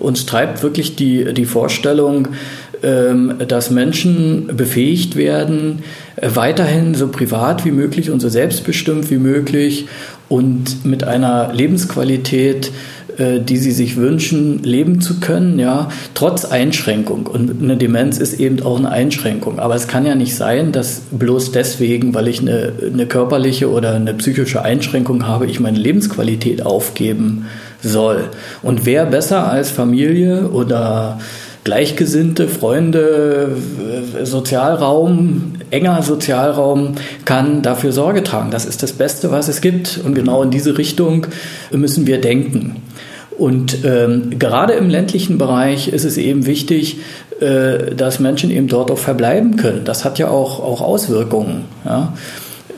uns 0.00 0.26
treibt 0.26 0.62
wirklich 0.64 0.96
die, 0.96 1.32
die 1.32 1.44
Vorstellung, 1.44 2.28
ähm, 2.82 3.34
dass 3.46 3.70
Menschen 3.70 4.56
befähigt 4.56 5.14
werden, 5.14 5.84
äh, 6.16 6.30
weiterhin 6.34 6.96
so 6.96 7.06
privat 7.06 7.64
wie 7.64 7.70
möglich 7.70 8.10
und 8.10 8.18
so 8.18 8.28
selbstbestimmt 8.28 9.08
wie 9.08 9.18
möglich 9.18 9.86
und 10.28 10.84
mit 10.84 11.04
einer 11.04 11.52
Lebensqualität 11.52 12.68
äh, 12.68 12.70
die 13.18 13.56
sie 13.56 13.72
sich 13.72 13.96
wünschen, 13.96 14.62
leben 14.62 15.00
zu 15.00 15.20
können, 15.20 15.58
ja, 15.58 15.88
trotz 16.14 16.44
Einschränkung. 16.44 17.26
Und 17.26 17.62
eine 17.62 17.76
Demenz 17.76 18.18
ist 18.18 18.38
eben 18.40 18.62
auch 18.62 18.78
eine 18.78 18.90
Einschränkung. 18.90 19.58
Aber 19.58 19.74
es 19.74 19.88
kann 19.88 20.06
ja 20.06 20.14
nicht 20.14 20.34
sein, 20.34 20.72
dass 20.72 21.02
bloß 21.10 21.52
deswegen, 21.52 22.14
weil 22.14 22.28
ich 22.28 22.40
eine, 22.40 22.72
eine 22.92 23.06
körperliche 23.06 23.70
oder 23.70 23.94
eine 23.94 24.14
psychische 24.14 24.62
Einschränkung 24.62 25.26
habe, 25.26 25.46
ich 25.46 25.60
meine 25.60 25.78
Lebensqualität 25.78 26.64
aufgeben 26.64 27.46
soll. 27.82 28.24
Und 28.62 28.86
wer 28.86 29.06
besser 29.06 29.50
als 29.50 29.70
Familie 29.70 30.48
oder 30.50 31.18
Gleichgesinnte, 31.64 32.48
Freunde, 32.48 33.56
Sozialraum, 34.24 35.54
enger 35.72 36.02
Sozialraum 36.02 36.94
kann 37.24 37.62
dafür 37.62 37.92
Sorge 37.92 38.22
tragen. 38.22 38.50
Das 38.50 38.64
ist 38.64 38.82
das 38.82 38.92
Beste, 38.92 39.30
was 39.30 39.48
es 39.48 39.60
gibt. 39.60 40.00
Und 40.04 40.14
genau 40.14 40.42
in 40.42 40.50
diese 40.50 40.78
Richtung 40.78 41.26
müssen 41.70 42.06
wir 42.06 42.20
denken. 42.20 42.76
Und 43.38 43.84
ähm, 43.84 44.38
gerade 44.38 44.74
im 44.74 44.90
ländlichen 44.90 45.38
Bereich 45.38 45.88
ist 45.88 46.04
es 46.04 46.18
eben 46.18 46.46
wichtig, 46.46 46.98
äh, 47.40 47.94
dass 47.94 48.20
Menschen 48.20 48.50
eben 48.50 48.68
dort 48.68 48.90
auch 48.90 48.98
verbleiben 48.98 49.56
können. 49.56 49.84
Das 49.84 50.04
hat 50.04 50.18
ja 50.18 50.28
auch, 50.28 50.60
auch 50.60 50.82
Auswirkungen. 50.82 51.64
Ja? 51.84 52.12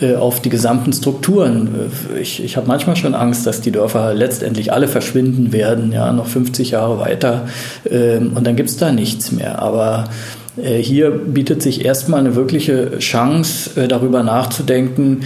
Äh, 0.00 0.16
auf 0.16 0.40
die 0.40 0.48
gesamten 0.48 0.92
Strukturen. 0.92 1.90
Ich, 2.20 2.42
ich 2.42 2.56
habe 2.56 2.66
manchmal 2.66 2.96
schon 2.96 3.14
Angst, 3.14 3.46
dass 3.46 3.60
die 3.60 3.70
Dörfer 3.70 4.12
letztendlich 4.12 4.72
alle 4.72 4.88
verschwinden 4.88 5.52
werden, 5.52 5.92
ja, 5.92 6.12
noch 6.12 6.26
50 6.26 6.72
Jahre 6.72 6.98
weiter 6.98 7.46
ähm, 7.88 8.32
und 8.34 8.44
dann 8.44 8.56
gibt 8.56 8.70
es 8.70 8.76
da 8.76 8.90
nichts 8.90 9.30
mehr. 9.30 9.62
Aber 9.62 10.08
hier 10.56 11.10
bietet 11.10 11.62
sich 11.62 11.84
erstmal 11.84 12.20
eine 12.20 12.36
wirkliche 12.36 12.98
Chance, 12.98 13.80
äh, 13.80 13.88
darüber 13.88 14.22
nachzudenken, 14.22 15.22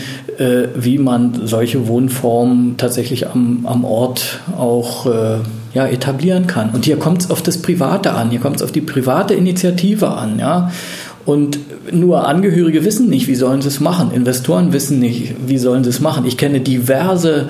wie 0.77 0.99
man 0.99 1.47
solche 1.47 1.89
Wohnformen 1.89 2.77
tatsächlich 2.77 3.27
am, 3.29 3.67
am 3.67 3.85
Ort 3.85 4.39
auch 4.57 5.07
ja, 5.75 5.87
etablieren 5.87 6.47
kann. 6.47 6.71
Und 6.71 6.85
hier 6.85 6.97
kommt 6.97 7.23
es 7.23 7.31
auf 7.31 7.43
das 7.43 7.59
Private 7.59 8.13
an, 8.13 8.31
hier 8.31 8.41
kommt 8.41 8.57
es 8.57 8.63
auf 8.63 8.73
die 8.73 8.81
private 8.81 9.35
Initiative 9.35 10.09
an. 10.09 10.39
Ja? 10.39 10.71
Und 11.25 11.59
nur 11.93 12.27
Angehörige 12.27 12.85
wissen 12.85 13.09
nicht, 13.09 13.29
wie 13.29 13.35
sollen 13.35 13.61
sie 13.61 13.69
es 13.69 13.81
machen. 13.81 14.11
Investoren 14.13 14.73
wissen 14.73 14.99
nicht, 14.99 15.35
wie 15.47 15.59
sollen 15.59 15.85
sie 15.85 15.91
es 15.91 16.01
machen. 16.01 16.25
Ich 16.27 16.39
kenne 16.39 16.61
diverse, 16.61 17.49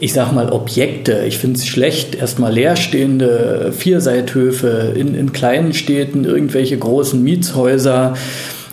ich 0.00 0.14
sag 0.14 0.32
mal, 0.32 0.50
Objekte. 0.50 1.24
Ich 1.26 1.38
finde 1.38 1.58
es 1.58 1.66
schlecht, 1.66 2.14
erstmal 2.14 2.52
leerstehende 2.52 3.72
Vierseithöfe 3.76 4.94
in, 4.96 5.14
in 5.14 5.32
kleinen 5.32 5.74
Städten, 5.74 6.24
irgendwelche 6.24 6.78
großen 6.78 7.22
Mietshäuser 7.22 8.14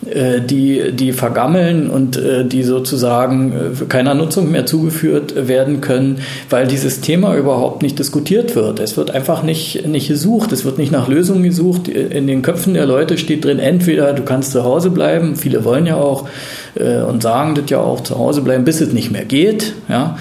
äh, 0.10 0.42
die, 0.42 0.92
die 0.94 1.12
vergammeln 1.12 1.90
und 1.90 2.18
äh, 2.18 2.46
die 2.46 2.64
sozusagen 2.64 3.52
äh, 3.52 3.86
keiner 3.90 4.14
Nutzung 4.14 4.52
mehr 4.52 4.66
zugeführt 4.66 5.48
werden 5.48 5.82
können, 5.82 6.20
weil 6.50 6.68
dieses 6.68 7.02
Thema 7.02 7.36
überhaupt 7.36 7.82
nicht 7.82 8.00
diskutiert 8.00 8.56
wird. 8.56 8.80
Es 8.80 8.96
wird 8.96 9.12
einfach 9.12 9.44
nicht, 9.44 9.86
nicht 9.88 10.08
gesucht, 10.08 10.52
es 10.52 10.64
wird 10.64 10.78
nicht 10.78 10.92
nach 10.92 11.08
Lösungen 11.08 11.44
gesucht. 11.44 11.88
In 11.88 12.28
den 12.28 12.42
Köpfen 12.42 12.74
der 12.74 12.86
Leute 12.86 13.18
steht 13.18 13.44
drin, 13.44 13.60
entweder 13.60 14.14
du 14.14 14.24
kannst 14.24 14.52
zu 14.52 14.64
Hause 14.64 14.92
bleiben, 14.92 15.36
viele 15.36 15.66
wollen 15.66 15.86
ja 15.86 15.96
auch 15.96 16.30
und 16.76 17.24
sagen 17.24 17.56
das 17.56 17.72
ja 17.72 17.80
auch, 17.80 18.02
zu 18.02 18.20
Hause 18.20 18.42
bleiben, 18.42 18.64
bis 18.64 18.82
es 18.82 18.94
nicht 18.94 19.10
mehr 19.10 19.26
geht, 19.26 19.74
ja, 19.90 20.18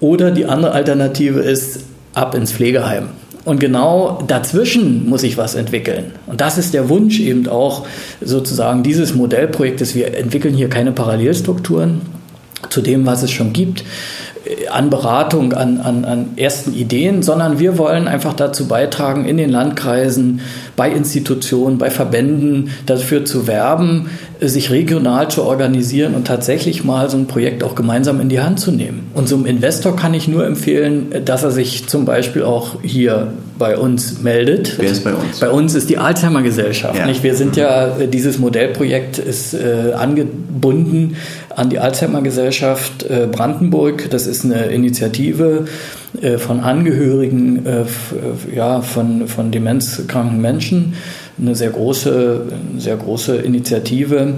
oder 0.00 0.30
die 0.30 0.46
andere 0.46 0.72
Alternative 0.72 1.40
ist 1.40 1.80
ab 2.14 2.34
ins 2.34 2.52
Pflegeheim. 2.52 3.10
Und 3.44 3.58
genau 3.58 4.22
dazwischen 4.26 5.08
muss 5.08 5.22
ich 5.22 5.38
was 5.38 5.54
entwickeln. 5.54 6.12
Und 6.26 6.40
das 6.40 6.58
ist 6.58 6.74
der 6.74 6.88
Wunsch 6.88 7.20
eben 7.20 7.48
auch 7.48 7.86
sozusagen 8.20 8.82
dieses 8.82 9.14
Modellprojektes. 9.14 9.94
Wir 9.94 10.14
entwickeln 10.16 10.54
hier 10.54 10.68
keine 10.68 10.92
Parallelstrukturen 10.92 12.02
zu 12.68 12.82
dem, 12.82 13.06
was 13.06 13.22
es 13.22 13.30
schon 13.30 13.54
gibt 13.54 13.84
äh, 14.44 14.68
an 14.68 14.90
Beratung, 14.90 15.54
an, 15.54 15.80
an, 15.80 16.04
an 16.04 16.26
ersten 16.36 16.74
Ideen, 16.74 17.22
sondern 17.22 17.58
wir 17.58 17.78
wollen 17.78 18.08
einfach 18.08 18.34
dazu 18.34 18.68
beitragen, 18.68 19.24
in 19.24 19.38
den 19.38 19.48
Landkreisen, 19.48 20.40
bei 20.76 20.90
Institutionen, 20.90 21.78
bei 21.78 21.90
Verbänden 21.90 22.70
dafür 22.84 23.24
zu 23.24 23.46
werben, 23.46 24.10
sich 24.40 24.70
regional 24.70 25.30
zu 25.30 25.42
organisieren 25.44 26.14
und 26.14 26.26
tatsächlich 26.26 26.82
mal 26.82 27.10
so 27.10 27.18
ein 27.18 27.26
Projekt 27.26 27.62
auch 27.62 27.74
gemeinsam 27.74 28.20
in 28.20 28.28
die 28.28 28.40
Hand 28.40 28.58
zu 28.58 28.72
nehmen. 28.72 29.10
Und 29.14 29.28
so 29.28 29.36
einem 29.36 29.46
Investor 29.46 29.94
kann 29.94 30.14
ich 30.14 30.28
nur 30.28 30.46
empfehlen, 30.46 31.12
dass 31.24 31.42
er 31.42 31.50
sich 31.50 31.88
zum 31.88 32.04
Beispiel 32.06 32.42
auch 32.42 32.82
hier 32.82 33.32
bei 33.58 33.76
uns 33.76 34.22
meldet. 34.22 34.78
Wer 34.78 34.90
ist 34.90 35.04
bei 35.04 35.12
uns? 35.12 35.40
Bei 35.40 35.50
uns 35.50 35.74
ist 35.74 35.90
die 35.90 35.98
Alzheimer 35.98 36.42
Gesellschaft. 36.42 36.98
Ja. 36.98 37.06
Nicht? 37.06 37.22
Wir 37.22 37.34
sind 37.34 37.56
ja, 37.56 37.90
dieses 38.06 38.38
Modellprojekt 38.38 39.18
ist 39.18 39.52
äh, 39.52 39.92
angebunden 39.92 41.16
an 41.54 41.68
die 41.68 41.78
Alzheimer 41.78 42.22
Gesellschaft 42.22 43.02
äh, 43.02 43.28
Brandenburg. 43.30 44.08
Das 44.10 44.26
ist 44.26 44.44
eine 44.44 44.66
Initiative 44.66 45.66
äh, 46.22 46.38
von 46.38 46.60
Angehörigen 46.60 47.66
äh, 47.66 47.84
ja, 48.54 48.80
von, 48.80 49.28
von 49.28 49.50
demenzkranken 49.50 50.40
Menschen 50.40 50.94
eine 51.40 51.54
sehr 51.54 51.70
große, 51.70 52.42
sehr 52.78 52.96
große 52.96 53.36
Initiative, 53.36 54.34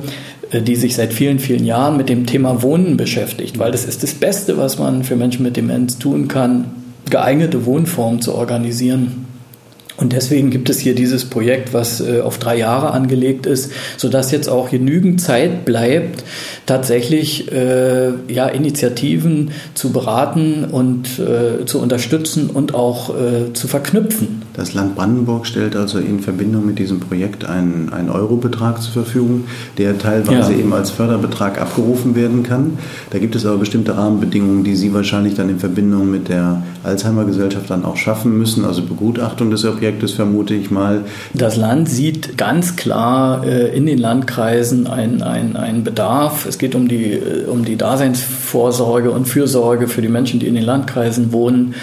äh, 0.51 0.62
die 0.62 0.77
sich 0.77 0.95
seit 0.95 1.12
vielen, 1.12 1.38
vielen 1.38 1.65
Jahren 1.65 1.97
mit 1.97 2.09
dem 2.09 2.27
Thema 2.27 2.62
Wohnen 2.62 2.97
beschäftigt, 2.97 3.59
weil 3.59 3.73
das 3.73 3.85
ist 3.85 4.03
das 4.03 4.15
Beste, 4.15 4.57
was 4.59 4.79
man 4.79 5.05
für 5.05 5.17
Menschen 5.17 5.43
mit 5.43 5.57
Demenz 5.57 5.99
tun 5.99 6.29
kann, 6.29 6.67
geeignete 7.11 7.67
Wohnformen 7.67 8.21
zu 8.21 8.35
organisieren. 8.35 9.27
Und 9.99 10.15
deswegen 10.15 10.51
gibt 10.51 10.71
es 10.71 10.81
hier 10.81 10.95
dieses 10.95 11.27
Projekt, 11.27 11.75
was 11.75 12.01
äh, 12.01 12.21
auf 12.21 12.38
drei 12.38 12.57
Jahre 12.57 12.91
angelegt 12.93 13.47
ist, 13.47 13.73
sodass 13.99 14.33
jetzt 14.33 14.49
auch 14.49 14.71
genügend 14.71 15.21
Zeit 15.21 15.65
bleibt, 15.65 16.25
tatsächlich 16.67 17.53
äh, 17.53 18.11
ja, 18.27 18.49
Initiativen 18.49 19.53
zu 19.75 19.93
beraten 19.93 20.65
und 20.65 21.19
äh, 21.19 21.67
zu 21.67 21.79
unterstützen 21.79 22.49
und 22.51 22.75
auch 22.75 23.11
äh, 23.11 23.53
zu 23.53 23.69
verknüpfen. 23.69 24.43
Das 24.55 24.75
Land 24.75 24.97
Brandenburg 24.97 25.47
stellt 25.47 25.77
also 25.77 25.99
in 25.99 26.21
Verbindung 26.21 26.67
mit 26.67 26.79
diesem 26.79 27.01
Projekt 27.01 27.47
einen, 27.47 27.91
einen 27.93 28.11
Eurobetrag 28.11 28.83
zur 28.83 28.93
Verfügung, 28.93 29.45
der 29.79 29.99
teilweise 29.99 30.53
ja. 30.53 30.59
eben 30.59 30.73
als 30.75 30.91
Förderbetrag 30.91 31.61
abgerufen 31.61 32.15
werden 32.15 32.43
kann. 32.43 32.79
Da 33.11 33.19
gibt 33.19 33.35
es 33.35 33.47
aber 33.47 33.57
bestimmte 33.57 33.97
Rahmenbedingungen, 33.97 34.62
die 34.62 34.77
Sie 34.77 34.93
wahrscheinlich 34.93 35.35
dann 35.35 35.49
in 35.49 35.59
Verbindung 35.59 36.11
mit 36.11 36.29
der 36.29 36.62
Alzheimer-Gesellschaft 36.85 37.71
dann 37.71 37.85
auch 37.85 37.97
schaffen 37.97 38.37
müssen. 38.37 38.65
Also 38.65 38.83
Begutachtung 38.83 39.51
des 39.51 39.65
Objektes 39.65 40.12
vermute 40.12 40.55
ich 40.55 40.71
mal. 40.71 41.05
Das 41.33 41.57
Land 41.57 41.88
sieht 41.88 42.37
ganz 42.37 42.77
klar 42.77 43.47
äh, 43.47 43.75
in 43.75 43.87
den 43.87 43.99
Landkreisen 43.99 44.87
einen 44.87 45.23
ein 45.23 45.85
Bedarf. 45.85 46.45
Es 46.47 46.59
geht 46.59 46.75
um 46.75 46.88
die, 46.88 47.12
äh, 47.12 47.47
um 47.47 47.65
die 47.65 47.77
Daseinsvorsorge 47.77 49.11
und 49.11 49.27
Fürsorge 49.27 49.88
für 49.88 50.03
die 50.03 50.09
Menschen, 50.09 50.41
die 50.41 50.47
in 50.47 50.55
den 50.55 50.65
Landkreisen 50.65 51.33
wohnen. 51.33 51.75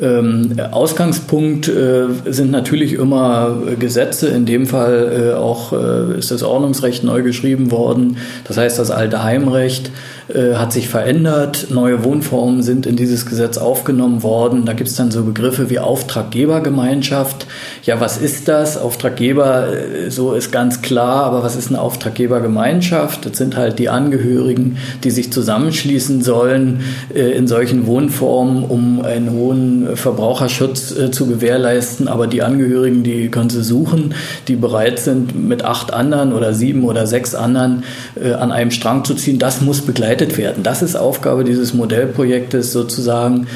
Ähm, 0.00 0.56
Ausgangspunkt 0.72 1.68
äh, 1.68 2.06
sind 2.26 2.50
natürlich 2.50 2.92
immer 2.92 3.56
Gesetze. 3.78 4.28
In 4.28 4.44
dem 4.44 4.66
Fall 4.66 5.32
äh, 5.32 5.34
auch 5.34 5.72
äh, 5.72 6.18
ist 6.18 6.30
das 6.30 6.42
Ordnungsrecht 6.42 7.02
neu 7.02 7.22
geschrieben 7.22 7.70
worden. 7.70 8.18
Das 8.44 8.56
heißt, 8.56 8.78
das 8.78 8.90
alte 8.90 9.22
Heimrecht 9.22 9.90
äh, 10.28 10.54
hat 10.54 10.72
sich 10.72 10.88
verändert. 10.88 11.68
Neue 11.70 12.02
Wohnformen 12.02 12.62
sind 12.62 12.84
in 12.84 12.96
dieses 12.96 13.26
Gesetz 13.26 13.58
aufgenommen 13.58 14.24
worden. 14.24 14.66
Da 14.66 14.72
gibt 14.72 14.88
es 14.88 14.96
dann 14.96 15.12
so 15.12 15.22
Begriffe 15.22 15.70
wie 15.70 15.78
Auftraggebergemeinschaft. 15.78 17.46
Ja, 17.84 18.00
was 18.00 18.18
ist 18.18 18.48
das? 18.48 18.76
Auftraggeber, 18.76 19.68
äh, 19.68 20.10
so 20.10 20.32
ist 20.32 20.50
ganz 20.50 20.82
klar, 20.82 21.24
aber 21.24 21.44
was 21.44 21.54
ist 21.54 21.68
eine 21.68 21.80
Auftraggebergemeinschaft? 21.80 23.24
Das 23.24 23.38
sind 23.38 23.56
halt 23.56 23.78
die 23.78 23.88
Angehörigen, 23.88 24.78
die 25.04 25.12
sich 25.12 25.32
zusammenschließen 25.32 26.22
sollen 26.22 26.80
äh, 27.14 27.30
in 27.30 27.46
solchen 27.46 27.86
Wohnformen, 27.86 28.64
um 28.64 29.02
einen 29.02 29.30
hohen 29.30 29.96
Verbraucherschutz 29.96 30.90
äh, 30.96 31.10
zu 31.12 31.26
gewährleisten. 31.26 32.08
Aber 32.08 32.26
die 32.26 32.42
Angehörigen, 32.42 33.04
die 33.04 33.28
können 33.28 33.50
Sie 33.50 33.62
suchen, 33.62 34.12
die 34.48 34.56
bereit 34.56 34.98
sind, 34.98 35.36
mit 35.48 35.64
acht 35.64 35.92
anderen 35.92 36.32
oder 36.32 36.52
sieben 36.52 36.82
oder 36.82 37.06
sechs 37.06 37.36
anderen 37.36 37.84
äh, 38.20 38.32
an 38.32 38.50
einem 38.50 38.72
Strang 38.72 39.04
zu 39.04 39.14
ziehen. 39.14 39.38
Das 39.38 39.60
muss 39.60 39.82
begleitet 39.82 40.15
werden. 40.38 40.62
Das 40.62 40.82
ist 40.82 40.96
Aufgabe 40.96 41.44
dieses 41.44 41.74
Modellprojektes, 41.74 42.72
sozusagen 42.72 43.46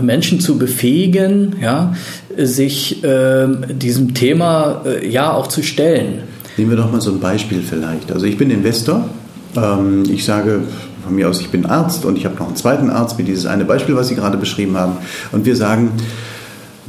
Menschen 0.00 0.40
zu 0.40 0.58
befähigen, 0.58 1.56
ja, 1.60 1.94
sich 2.36 3.02
äh, 3.04 3.46
diesem 3.72 4.14
Thema 4.14 4.82
äh, 4.84 5.08
ja 5.08 5.32
auch 5.32 5.46
zu 5.46 5.62
stellen. 5.62 6.22
Nehmen 6.56 6.70
wir 6.70 6.76
doch 6.76 6.90
mal 6.90 7.00
so 7.00 7.10
ein 7.10 7.20
Beispiel 7.20 7.62
vielleicht. 7.62 8.12
Also 8.12 8.26
ich 8.26 8.36
bin 8.36 8.50
Investor. 8.50 9.08
Ähm, 9.56 10.04
ich 10.08 10.24
sage, 10.24 10.62
von 11.02 11.14
mir 11.14 11.28
aus, 11.28 11.40
ich 11.40 11.48
bin 11.48 11.66
Arzt 11.66 12.04
und 12.04 12.16
ich 12.16 12.24
habe 12.24 12.36
noch 12.36 12.46
einen 12.46 12.56
zweiten 12.56 12.90
Arzt, 12.90 13.18
wie 13.18 13.22
dieses 13.22 13.46
eine 13.46 13.64
Beispiel, 13.64 13.96
was 13.96 14.08
Sie 14.08 14.14
gerade 14.14 14.38
beschrieben 14.38 14.76
haben. 14.76 14.96
Und 15.32 15.44
wir 15.44 15.56
sagen, 15.56 15.92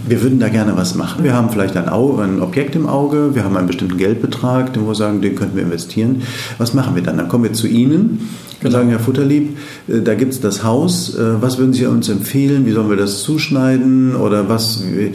wir 0.08 0.22
würden 0.22 0.40
da 0.40 0.50
gerne 0.50 0.76
was 0.76 0.96
machen. 0.96 1.24
Wir 1.24 1.34
haben 1.34 1.50
vielleicht 1.50 1.78
ein, 1.78 1.90
Auge, 1.90 2.24
ein, 2.24 2.42
Objekt 2.42 2.76
im 2.76 2.88
Auge, 2.88 3.36
wir 3.36 3.44
haben 3.44 3.56
einen 3.56 3.68
bestimmten 3.68 3.98
Geldbetrag, 3.98 4.74
den 4.74 4.86
wir 4.88 4.96
sagen, 4.96 5.22
den 5.22 5.36
könnten 5.36 5.56
wir 5.56 5.64
investieren. 5.64 6.24
Was 6.58 6.74
machen 6.74 6.96
wir 6.96 7.04
dann? 7.04 7.18
Dann 7.18 7.28
kommen 7.28 7.44
wir 7.44 7.54
zu 7.54 7.68
Ihnen 7.68 8.20
und 8.64 8.70
genau. 8.70 8.80
sagen, 8.80 8.90
Herr 8.92 9.00
Futterlieb, 9.00 9.58
äh, 9.88 10.02
da 10.02 10.16
gibt 10.16 10.34
es 10.34 10.40
das 10.40 10.64
Haus, 10.64 11.16
äh, 11.16 11.42
was 11.42 11.58
würden 11.58 11.74
Sie 11.74 11.86
uns 11.86 12.08
empfehlen? 12.10 12.66
Wie 12.66 12.72
sollen 12.72 12.90
wir 12.90 12.96
das 12.96 13.22
zuschneiden? 13.24 14.16
Oder 14.16 14.48
was? 14.48 14.82
Äh, 14.82 15.12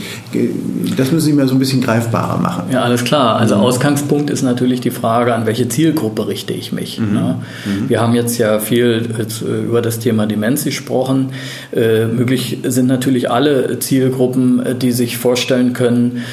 das 0.96 1.12
müssen 1.12 1.26
Sie 1.26 1.32
mir 1.32 1.46
so 1.46 1.54
ein 1.54 1.58
bisschen 1.58 1.80
greifbarer 1.80 2.38
machen. 2.38 2.64
Ja, 2.70 2.82
alles 2.82 3.04
klar. 3.04 3.36
Also 3.36 3.56
mhm. 3.56 3.62
Ausgangspunkt 3.62 4.30
ist 4.30 4.42
natürlich 4.42 4.80
die 4.80 4.90
Frage, 4.90 5.34
an 5.34 5.46
welche 5.46 5.68
Zielgruppe 5.68 6.28
richte 6.28 6.52
ich 6.52 6.72
mich. 6.72 7.00
Mhm. 7.00 7.14
Ne? 7.14 7.36
Mhm. 7.64 7.88
Wir 7.88 8.00
haben 8.00 8.14
jetzt 8.14 8.36
ja 8.38 8.58
viel 8.58 9.08
über 9.66 9.80
das 9.80 9.98
Thema 9.98 10.26
Demenz 10.26 10.64
gesprochen. 10.64 11.30
möglich 11.74 12.58
sind 12.64 12.86
natürlich 12.86 13.30
alle 13.30 13.78
Zielgruppen, 13.78 14.62
die 14.82 14.92
sich 14.92 15.18
vorstellen 15.18 15.72
können, 15.72 16.24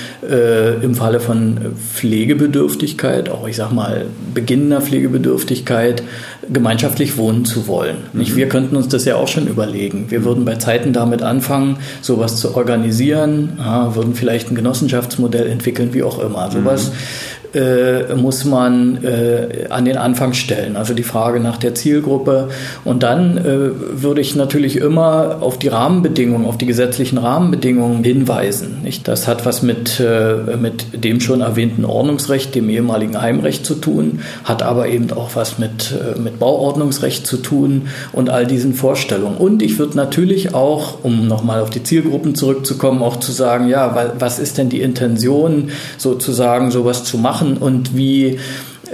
im 0.82 0.96
Falle 0.96 1.20
von 1.20 1.58
Pflegebedürftigkeit, 1.94 3.30
auch 3.30 3.48
ich 3.48 3.56
sag 3.56 3.72
mal 3.72 4.06
beginnender 4.34 4.82
Pflegebedürftigkeit, 4.82 6.04
gemeinschaftlich 6.52 7.18
wohnen 7.18 7.46
zu 7.46 7.68
wollen. 7.68 7.98
Mhm. 8.14 8.36
Wir 8.36 8.50
könnten 8.50 8.76
uns 8.76 8.88
das 8.88 9.06
ja 9.06 9.16
auch 9.16 9.28
schon 9.28 9.48
überlegen. 9.48 10.06
Wir 10.10 10.24
würden 10.24 10.46
bei 10.46 10.56
Zeiten 10.56 10.94
damit 10.94 11.22
anfangen, 11.22 11.78
sowas 12.02 12.38
zu 12.38 12.56
organisieren, 12.56 13.54
ja, 13.58 13.96
würden 13.96 14.14
vielleicht 14.16 14.50
ein 14.52 14.56
Genossenschaftsmodell 14.56 15.48
entwickeln, 15.48 15.94
wie 15.94 16.04
auch 16.04 16.20
immer. 16.20 16.52
Sowas 16.52 16.90
mhm 16.90 17.35
äh, 17.56 18.16
muss 18.16 18.44
man 18.46 19.04
äh, 19.04 19.68
an 19.70 19.86
den 19.86 19.98
Anfang 19.98 20.34
stellen. 20.34 20.76
Also 20.76 20.94
die 20.94 21.04
Frage 21.04 21.40
nach 21.40 21.58
der 21.58 21.74
Zielgruppe. 21.74 22.50
Und 22.84 23.04
dann 23.04 23.38
äh, 23.38 24.02
würde 24.02 24.22
ich 24.22 24.36
natürlich 24.36 24.78
immer 24.78 25.38
auf 25.42 25.58
die 25.58 25.70
Rahmenbedingungen, 25.70 26.46
auf 26.46 26.58
die 26.58 26.66
gesetzlichen 26.66 27.18
Rahmenbedingungen 27.18 28.04
hinweisen. 28.04 28.82
Nicht? 28.84 29.08
Das 29.08 29.28
hat 29.28 29.46
was 29.46 29.62
mit, 29.62 30.00
äh, 30.00 30.58
mit 30.58 31.04
dem 31.04 31.22
schon 31.22 31.42
erwähnten 31.42 31.86
Ordnungsrecht, 31.86 32.54
dem 32.56 32.70
ehemaligen 32.70 33.22
Heimrecht 33.22 33.66
zu 33.66 33.76
tun, 33.76 34.20
hat 34.44 34.62
aber 34.62 34.88
eben 34.90 35.12
auch 35.12 35.36
was 35.36 35.58
mit, 35.58 35.94
äh, 35.94 36.20
mit 36.20 36.40
Bauordnungsrecht 36.40 37.26
zu 37.26 37.38
tun 37.38 37.84
und 38.12 38.30
all 38.30 38.46
diesen 38.46 38.74
Vorstellungen. 38.74 39.38
Und 39.38 39.62
ich 39.62 39.80
würde 39.80 39.96
natürlich 39.96 40.54
auch, 40.54 41.04
um 41.04 41.28
nochmal 41.28 41.62
auf 41.62 41.70
die 41.70 41.84
Zielgruppen 41.84 42.36
zurückzukommen, 42.36 43.02
auch 43.02 43.18
zu 43.18 43.32
sagen, 43.32 43.70
ja, 43.70 44.14
was 44.20 44.40
ist 44.40 44.58
denn 44.58 44.70
die 44.70 44.82
Intention, 44.82 45.70
sozusagen 45.98 46.72
sowas 46.72 47.04
zu 47.04 47.18
machen? 47.18 47.45
Machen 47.46 47.58
und 47.58 47.96
wie, 47.96 48.40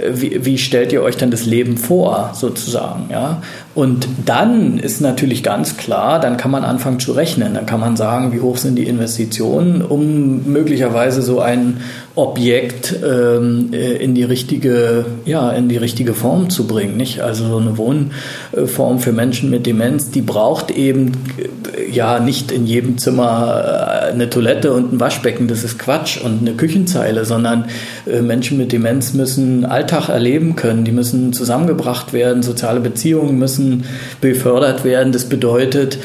wie, 0.08 0.44
wie 0.44 0.58
stellt 0.58 0.92
ihr 0.92 1.02
euch 1.02 1.16
dann 1.16 1.30
das 1.30 1.46
Leben 1.46 1.76
vor, 1.76 2.32
sozusagen, 2.34 3.10
ja? 3.10 3.42
Und 3.74 4.06
dann 4.26 4.78
ist 4.78 5.00
natürlich 5.00 5.42
ganz 5.42 5.78
klar, 5.78 6.20
dann 6.20 6.36
kann 6.36 6.50
man 6.50 6.62
anfangen 6.62 7.00
zu 7.00 7.12
rechnen. 7.12 7.54
Dann 7.54 7.64
kann 7.64 7.80
man 7.80 7.96
sagen, 7.96 8.32
wie 8.32 8.40
hoch 8.40 8.58
sind 8.58 8.76
die 8.76 8.86
Investitionen, 8.86 9.80
um 9.80 10.44
möglicherweise 10.52 11.22
so 11.22 11.40
ein 11.40 11.78
Objekt 12.14 12.94
ähm, 13.02 13.70
äh, 13.72 13.96
in 13.96 14.14
die 14.14 14.24
richtige, 14.24 15.06
ja, 15.24 15.50
in 15.50 15.70
die 15.70 15.78
richtige 15.78 16.12
Form 16.12 16.50
zu 16.50 16.66
bringen. 16.66 16.98
Nicht? 16.98 17.22
Also 17.22 17.46
so 17.46 17.56
eine 17.56 17.78
Wohnform 17.78 18.98
für 18.98 19.12
Menschen 19.12 19.48
mit 19.48 19.64
Demenz, 19.64 20.10
die 20.10 20.20
braucht 20.20 20.70
eben 20.70 21.12
äh, 21.38 21.90
ja 21.90 22.20
nicht 22.20 22.52
in 22.52 22.66
jedem 22.66 22.98
Zimmer 22.98 24.08
äh, 24.08 24.12
eine 24.12 24.28
Toilette 24.28 24.74
und 24.74 24.92
ein 24.92 25.00
Waschbecken, 25.00 25.48
das 25.48 25.64
ist 25.64 25.78
Quatsch 25.78 26.20
und 26.22 26.40
eine 26.42 26.52
Küchenzeile, 26.52 27.24
sondern 27.24 27.66
Menschen 28.04 28.58
mit 28.58 28.72
Demenz 28.72 29.14
müssen 29.14 29.64
Alltag 29.64 30.08
erleben 30.08 30.56
können, 30.56 30.84
die 30.84 30.92
müssen 30.92 31.32
zusammengebracht 31.32 32.12
werden, 32.12 32.42
soziale 32.42 32.80
Beziehungen 32.80 33.38
müssen 33.38 33.61
müssen 33.62 33.84
befördert 34.20 34.84
werden. 34.84 35.12
Das 35.12 35.28
bedeutet, 35.28 35.98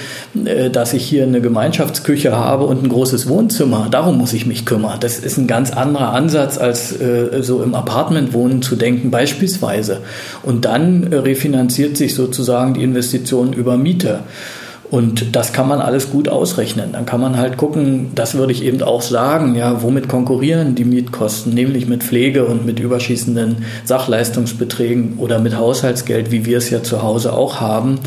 äh, 0.46 0.70
dass 0.70 0.94
ich 0.94 1.04
hier 1.04 1.24
eine 1.24 1.42
Gemeinschaftsküche 1.42 2.36
habe 2.36 2.66
und 2.66 2.84
ein 2.84 2.90
großes 2.90 3.28
Wohnzimmer. 3.28 3.88
Darum 3.92 4.18
muss 4.18 4.34
ich 4.34 4.46
mich 4.46 4.66
kümmern. 4.66 5.00
Das 5.00 5.20
ist 5.20 5.38
ein 5.38 5.48
ganz 5.48 5.72
anderer 5.72 6.14
Ansatz, 6.14 6.58
als 6.58 7.00
äh, 7.00 7.42
so 7.42 7.62
im 7.62 7.76
Apartmentwohnen 7.76 8.62
zu 8.62 8.76
denken, 8.76 9.12
beispielsweise. 9.12 10.02
Und 10.44 10.66
dann 10.66 11.12
äh, 11.12 11.16
refinanziert 11.18 11.98
sich 11.98 12.16
sozusagen 12.16 12.74
die 12.74 12.84
Investition 12.84 13.54
über 13.54 13.78
Miete. 13.78 14.22
Und 14.90 15.36
das 15.36 15.52
kann 15.52 15.68
man 15.68 15.82
alles 15.82 16.12
gut 16.12 16.30
ausrechnen. 16.30 16.94
Dann 16.94 17.06
kann 17.06 17.20
man 17.20 17.38
halt 17.38 17.58
gucken, 17.58 18.12
das 18.16 18.36
würde 18.36 18.54
ich 18.54 18.64
eben 18.64 18.82
auch 18.82 19.02
sagen, 19.02 19.56
ja, 19.56 19.84
womit 19.84 20.08
konkurrieren 20.08 20.76
die 20.76 20.86
Mietkosten, 20.86 21.54
nämlich 21.54 21.88
mit 21.88 22.04
Pflege 22.04 22.46
und 22.46 22.66
mit 22.66 22.80
überschießenden 22.80 23.66
Sachleistungsbeträgen 23.84 25.16
oder 25.18 25.40
mit 25.40 25.58
Haushaltsgeld, 25.58 26.32
wie 26.32 26.46
wir 26.46 26.58
es 26.60 26.70
ja 26.70 26.84
zu 26.84 27.04
Hause 27.04 27.34
auch 27.34 27.60
haben. 27.60 28.00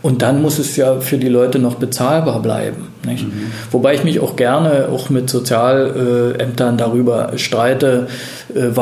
Und 0.00 0.22
dann 0.22 0.40
muss 0.40 0.60
es 0.60 0.76
ja 0.76 1.00
für 1.00 1.18
die 1.18 1.28
Leute 1.28 1.58
noch 1.58 1.74
bezahlbar 1.74 2.40
bleiben. 2.40 2.86
Nicht? 3.04 3.26
Mhm. 3.26 3.50
Wobei 3.72 3.94
ich 3.94 4.04
mich 4.04 4.20
auch 4.20 4.36
gerne 4.36 4.88
auch 4.92 5.10
mit 5.10 5.28
Sozialämtern 5.28 6.76
darüber 6.76 7.32
streite, 7.36 8.06
äh, 8.54 8.76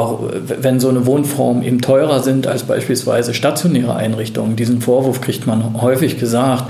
wenn 0.61 0.79
so 0.79 0.91
eine 0.91 1.07
Wohnform 1.07 1.63
eben 1.63 1.81
teurer 1.81 2.23
sind 2.23 2.47
als 2.47 2.65
beispielsweise 2.65 3.33
stationäre 3.33 3.97
Einrichtungen. 3.97 4.57
Diesen 4.57 4.83
Vorwurf 4.83 5.23
kriegt 5.23 5.47
man 5.47 5.81
häufig 5.81 6.19
gesagt 6.19 6.65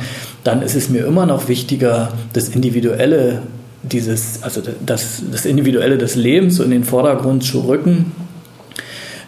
dann 0.46 0.62
ist 0.62 0.74
es 0.74 0.88
mir 0.88 1.04
immer 1.06 1.26
noch 1.26 1.48
wichtiger, 1.48 2.12
das 2.32 2.48
Individuelle 2.48 3.42
dieses, 3.82 4.42
also 4.42 4.62
das, 4.84 5.22
das 5.30 5.44
Individuelle 5.44 5.98
des 5.98 6.16
Lebens 6.16 6.58
in 6.60 6.70
den 6.70 6.84
Vordergrund 6.84 7.44
zu 7.44 7.60
rücken 7.60 8.12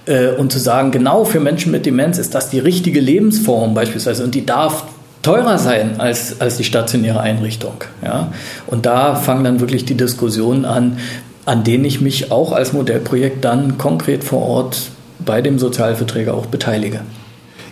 äh, 0.06 0.28
und 0.28 0.52
zu 0.52 0.58
sagen, 0.58 0.90
genau 0.90 1.24
für 1.24 1.40
Menschen 1.40 1.72
mit 1.72 1.86
Demenz 1.86 2.18
ist 2.18 2.34
das 2.34 2.50
die 2.50 2.58
richtige 2.58 3.00
Lebensform 3.00 3.74
beispielsweise 3.74 4.24
und 4.24 4.34
die 4.34 4.46
darf 4.46 4.84
teurer 5.22 5.58
sein 5.58 6.00
als, 6.00 6.40
als 6.40 6.56
die 6.56 6.64
stationäre 6.64 7.20
Einrichtung. 7.20 7.84
Ja? 8.02 8.32
Und 8.66 8.86
da 8.86 9.14
fangen 9.14 9.44
dann 9.44 9.60
wirklich 9.60 9.84
die 9.84 9.96
Diskussionen 9.96 10.64
an, 10.64 10.98
an 11.44 11.64
denen 11.64 11.84
ich 11.84 12.00
mich 12.00 12.30
auch 12.30 12.52
als 12.52 12.72
Modellprojekt 12.72 13.44
dann 13.44 13.78
konkret 13.78 14.24
vor 14.24 14.42
Ort 14.42 14.90
bei 15.18 15.42
dem 15.42 15.58
Sozialverträger 15.58 16.34
auch 16.34 16.46
beteilige. 16.46 17.00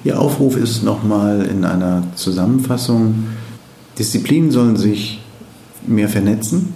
Ihr 0.06 0.20
Aufruf 0.20 0.56
ist 0.56 0.84
nochmal 0.84 1.44
in 1.50 1.64
einer 1.64 2.04
Zusammenfassung, 2.14 3.24
Disziplinen 3.98 4.52
sollen 4.52 4.76
sich 4.76 5.20
mehr 5.84 6.08
vernetzen, 6.08 6.74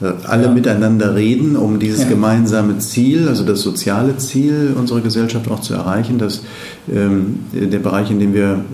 äh, 0.00 0.06
alle 0.26 0.44
ja. 0.44 0.50
miteinander 0.50 1.14
reden, 1.14 1.56
um 1.56 1.78
dieses 1.78 2.04
ja. 2.04 2.08
gemeinsame 2.08 2.78
Ziel, 2.78 3.28
also 3.28 3.44
das 3.44 3.60
soziale 3.60 4.16
Ziel 4.16 4.74
unserer 4.78 5.02
Gesellschaft 5.02 5.50
auch 5.50 5.60
zu 5.60 5.74
erreichen, 5.74 6.16
dass 6.16 6.40
ähm, 6.90 7.40
der 7.52 7.80
Bereich, 7.80 8.10
in 8.10 8.18
dem 8.18 8.32
wir 8.32 8.64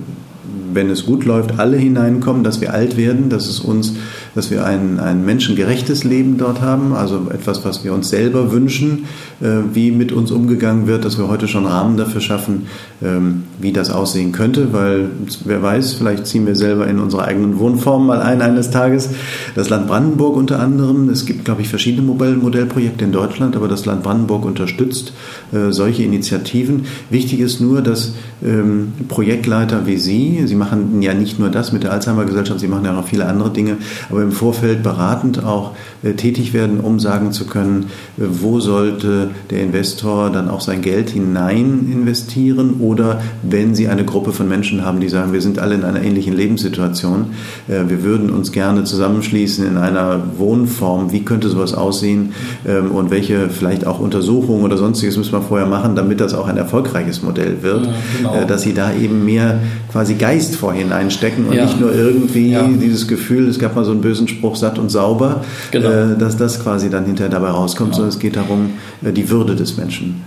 wenn 0.73 0.89
es 0.89 1.05
gut 1.05 1.25
läuft, 1.25 1.59
alle 1.59 1.77
hineinkommen, 1.77 2.45
dass 2.45 2.61
wir 2.61 2.73
alt 2.73 2.97
werden, 2.97 3.29
dass 3.29 3.49
es 3.49 3.59
uns, 3.59 3.95
dass 4.35 4.51
wir 4.51 4.65
ein, 4.65 5.01
ein 5.01 5.25
menschengerechtes 5.25 6.05
Leben 6.05 6.39
dort 6.39 6.61
haben, 6.61 6.95
also 6.95 7.29
etwas, 7.33 7.65
was 7.65 7.85
wir 7.85 7.93
uns 7.93 8.11
selber 8.11 8.53
wünschen, 8.53 9.07
äh, 9.41 9.47
wie 9.73 9.91
mit 9.91 10.13
uns 10.13 10.31
umgegangen 10.31 10.87
wird, 10.87 11.05
dass 11.05 11.19
wir 11.19 11.29
heute 11.29 11.49
schon 11.49 11.67
Rahmen 11.67 11.97
dafür 11.97 12.21
schaffen, 12.21 12.67
ähm, 13.03 13.45
wie 13.61 13.73
das 13.73 13.91
aussehen 13.91 14.33
könnte, 14.33 14.73
weil 14.73 15.11
wer 15.45 15.63
weiß, 15.63 15.95
vielleicht 15.95 16.27
ziehen 16.27 16.47
wir 16.47 16.57
selber 16.57 16.87
in 16.87 16.99
unsere 16.99 17.25
eigenen 17.25 17.59
Wohnformen 17.59 18.07
mal 18.07 18.21
ein 18.21 18.43
eines 18.43 18.71
Tages. 18.71 19.11
Das 19.55 19.69
Land 19.69 19.89
Brandenburg 19.89 20.37
unter 20.37 20.61
anderem, 20.61 21.09
es 21.09 21.27
gibt, 21.27 21.45
glaube 21.45 21.63
ich, 21.63 21.69
verschiedene 21.69 22.03
Modellprojekte 22.03 23.05
in 23.05 23.13
Deutschland, 23.13 23.57
aber 23.57 23.69
das 23.69 23.87
Land 23.87 24.03
Brandenburg 24.03 24.45
unterstützt 24.45 25.13
äh, 25.53 25.73
solche 25.73 26.03
Initiativen. 26.03 26.87
Wichtig 27.11 27.41
ist 27.41 27.61
nur, 27.61 27.83
dass 27.83 28.13
ähm, 28.45 28.93
Projektleiter 29.09 29.87
wie 29.87 29.97
Sie, 29.97 30.43
Sie 30.47 30.55
machen 30.55 31.03
ja 31.03 31.15
nicht 31.15 31.39
nur 31.39 31.49
das 31.51 31.73
mit 31.73 31.83
der 31.83 31.93
Alzheimer 31.93 32.25
Gesellschaft, 32.25 32.61
Sie 32.61 32.69
machen 32.69 32.85
ja 32.85 32.93
noch 32.93 33.09
viele 33.09 33.27
andere 33.27 33.51
Dinge, 33.51 33.77
aber 34.09 34.20
im 34.23 34.33
Vorfeld 34.33 34.83
beratend 34.83 35.45
auch 35.45 35.73
äh, 36.03 36.13
tätig 36.15 36.53
werden, 36.53 36.81
um 36.81 37.01
sagen 37.01 37.33
zu 37.33 37.47
können, 37.47 37.87
äh, 38.19 38.23
wo 38.29 38.61
sollte 38.61 39.31
der 39.51 39.63
Investor 39.63 40.31
dann 40.31 40.49
auch 40.49 40.61
sein 40.61 40.83
Geld 40.83 41.11
hinein 41.11 41.89
investieren 41.93 42.77
oder 42.81 43.21
wenn 43.43 43.75
Sie 43.75 43.89
eine 43.89 44.05
Gruppe 44.05 44.33
von 44.33 44.49
Menschen 44.49 44.85
haben, 44.85 45.01
die 45.01 45.09
sagen, 45.09 45.33
wir 45.33 45.41
sind 45.41 45.59
alle 45.59 45.75
in 45.75 45.85
einer 45.85 46.03
ähnlichen 46.03 46.35
Lebenssituation, 46.35 47.33
äh, 47.69 47.89
wir 47.89 48.03
würden 48.03 48.31
uns 48.31 48.53
gerne 48.53 48.85
zusammenschließen 48.85 49.67
in 49.67 49.77
einer 49.77 50.23
Wohnform, 50.39 51.13
wie 51.13 51.25
könnte 51.25 51.49
sowas 51.49 51.75
aussehen 51.75 52.33
ähm, 52.67 52.91
und 52.91 53.11
welche 53.11 53.49
vielleicht 53.49 53.87
auch 53.87 54.01
Untersuchungen 54.01 54.65
oder 54.65 54.77
sonstiges 54.77 55.17
müssen 55.17 55.33
wir 55.33 55.43
vorher 55.43 55.67
machen, 55.67 55.97
damit 55.97 56.21
das 56.21 56.35
auch 56.35 56.49
ein 56.49 56.57
erfolgreiches 56.57 57.23
Modell 57.23 57.59
wird, 57.63 57.87
ja, 57.87 57.93
genau. 58.19 58.45
dass 58.47 58.63
Sie 58.63 58.75
da 58.75 58.95
eben 58.95 59.25
mehr 59.25 59.61
quasi 59.91 60.15
Geist 60.15 60.57
vorhin 60.57 60.93
einstecken 60.93 61.47
und 61.47 61.55
ja. 61.55 61.65
nicht 61.65 61.81
nur 61.81 61.93
irgendwie 61.93 62.53
ja. 62.53 62.67
dieses 62.67 63.09
Gefühl, 63.09 63.49
es 63.49 63.59
gab 63.59 63.75
mal 63.77 63.85
so 63.85 63.91
einen 63.91 64.01
bösen 64.11 64.27
Spruch, 64.27 64.57
satt 64.57 64.77
und 64.77 64.89
sauber, 64.89 65.45
genau. 65.71 66.15
dass 66.19 66.37
das 66.37 66.61
quasi 66.61 66.91
dann 66.91 67.05
hinterher 67.07 67.31
dabei 67.31 67.51
rauskommt, 67.51 67.95
sondern 67.95 68.09
es 68.09 68.19
geht 68.19 68.35
darum, 68.35 68.73
die 69.01 69.31
Würde 69.31 69.55
des 69.55 69.77
Menschen 69.77 70.25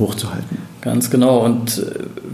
hochzuhalten. 0.00 0.58
Ganz 0.80 1.10
genau. 1.10 1.44
Und 1.44 1.80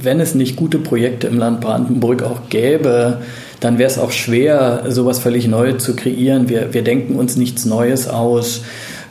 wenn 0.01 0.21
es 0.21 0.35
nicht 0.35 0.57
gute 0.57 0.79
Projekte 0.79 1.27
im 1.27 1.39
Land 1.39 1.61
Brandenburg 1.61 2.23
auch 2.23 2.49
gäbe, 2.49 3.19
dann 3.61 3.77
wäre 3.79 3.91
es 3.91 3.99
auch 3.99 4.11
schwer, 4.11 4.85
sowas 4.89 5.19
völlig 5.19 5.47
Neues 5.47 5.83
zu 5.83 5.95
kreieren. 5.95 6.49
Wir, 6.49 6.73
wir 6.73 6.83
denken 6.83 7.17
uns 7.17 7.37
nichts 7.37 7.67
Neues 7.67 8.09
aus. 8.09 8.63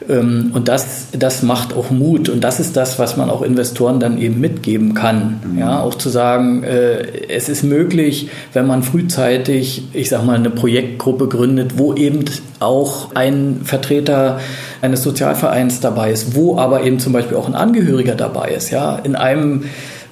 Ähm, 0.09 0.51
und 0.53 0.67
das, 0.67 1.07
das 1.11 1.43
macht 1.43 1.73
auch 1.73 1.91
Mut. 1.91 2.29
Und 2.29 2.43
das 2.43 2.59
ist 2.59 2.75
das, 2.77 2.99
was 2.99 3.17
man 3.17 3.29
auch 3.29 3.41
Investoren 3.41 3.99
dann 3.99 4.17
eben 4.17 4.39
mitgeben 4.39 4.93
kann. 4.93 5.41
Mhm. 5.43 5.59
Ja, 5.59 5.81
auch 5.81 5.95
zu 5.95 6.09
sagen, 6.09 6.63
äh, 6.63 7.27
es 7.29 7.49
ist 7.49 7.63
möglich, 7.63 8.29
wenn 8.53 8.67
man 8.67 8.83
frühzeitig, 8.83 9.83
ich 9.93 10.09
sag 10.09 10.25
mal, 10.25 10.35
eine 10.35 10.49
Projektgruppe 10.49 11.27
gründet, 11.27 11.77
wo 11.77 11.93
eben 11.93 12.25
auch 12.59 13.15
ein 13.15 13.61
Vertreter 13.63 14.39
eines 14.81 15.03
Sozialvereins 15.03 15.79
dabei 15.79 16.11
ist, 16.11 16.35
wo 16.35 16.57
aber 16.57 16.83
eben 16.83 16.99
zum 16.99 17.13
Beispiel 17.13 17.37
auch 17.37 17.47
ein 17.47 17.55
Angehöriger 17.55 18.15
dabei 18.15 18.49
ist. 18.49 18.71
Ja, 18.71 18.97
in 18.97 19.15
einem 19.15 19.65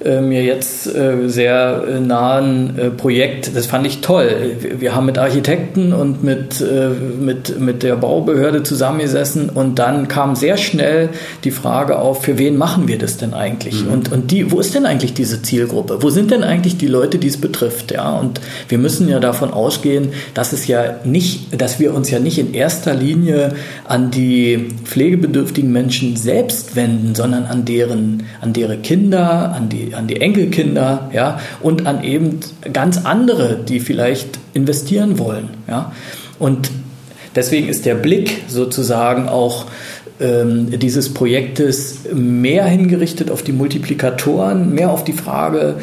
äh, 0.04 0.20
mir 0.20 0.42
jetzt 0.42 0.86
äh, 0.86 1.28
sehr 1.28 1.84
äh, 1.88 2.00
nahen 2.00 2.94
Projekt. 2.96 3.56
Das 3.56 3.66
fand 3.66 3.86
ich 3.86 4.00
toll. 4.00 4.56
Wir 4.78 4.94
haben 4.94 5.06
mit 5.06 5.18
Architekten 5.18 5.92
und 5.92 6.22
mit, 6.22 6.64
mit, 7.20 7.60
mit 7.60 7.82
der 7.82 7.96
Baubehörde 7.96 8.62
zusammengesessen 8.62 9.48
und 9.48 9.78
dann 9.78 10.08
kam 10.08 10.36
sehr 10.36 10.56
schnell 10.56 11.10
die 11.44 11.50
Frage 11.50 11.98
auf, 11.98 12.22
für 12.24 12.38
wen 12.38 12.56
machen 12.56 12.88
wir 12.88 12.98
das 12.98 13.16
denn 13.16 13.34
eigentlich? 13.34 13.84
Mhm. 13.84 13.92
Und, 13.92 14.12
und 14.12 14.30
die, 14.30 14.50
wo 14.50 14.60
ist 14.60 14.74
denn 14.74 14.86
eigentlich 14.86 15.14
diese 15.14 15.42
Zielgruppe? 15.42 16.02
Wo 16.02 16.10
sind 16.10 16.30
denn 16.30 16.42
eigentlich 16.42 16.76
die 16.76 16.86
Leute, 16.86 17.18
die 17.18 17.28
es 17.28 17.36
betrifft? 17.36 17.92
Ja, 17.92 18.12
und 18.12 18.40
wir 18.68 18.78
müssen 18.78 19.08
ja 19.08 19.20
davon 19.20 19.52
ausgehen, 19.52 20.08
dass 20.34 20.52
es 20.52 20.66
ja 20.66 20.96
nicht, 21.04 21.60
dass 21.60 21.78
wir 21.80 21.94
uns 21.94 22.10
ja 22.10 22.18
nicht 22.18 22.38
in 22.38 22.54
erster 22.54 22.94
Linie 22.94 23.54
an 23.86 24.10
die 24.10 24.68
pflegebedürftigen 24.84 25.72
Menschen 25.72 26.16
selbst 26.16 26.76
wenden, 26.76 27.14
sondern 27.14 27.44
an 27.44 27.64
deren, 27.64 28.24
an 28.40 28.52
deren 28.52 28.82
Kinder, 28.82 29.52
an 29.54 29.68
die, 29.68 29.93
an 29.94 30.06
die 30.06 30.20
Enkelkinder, 30.20 31.10
ja, 31.12 31.40
und 31.60 31.86
an 31.86 32.02
eben 32.04 32.40
ganz 32.72 33.04
andere, 33.04 33.56
die 33.56 33.80
vielleicht 33.80 34.38
investieren 34.52 35.18
wollen, 35.18 35.50
ja. 35.68 35.92
Und 36.38 36.70
deswegen 37.36 37.68
ist 37.68 37.86
der 37.86 37.94
Blick 37.94 38.42
sozusagen 38.48 39.28
auch 39.28 39.66
ähm, 40.20 40.78
dieses 40.78 41.12
Projektes 41.12 42.00
mehr 42.12 42.66
hingerichtet 42.66 43.30
auf 43.30 43.42
die 43.42 43.52
Multiplikatoren, 43.52 44.72
mehr 44.72 44.90
auf 44.90 45.04
die 45.04 45.12
Frage, 45.12 45.76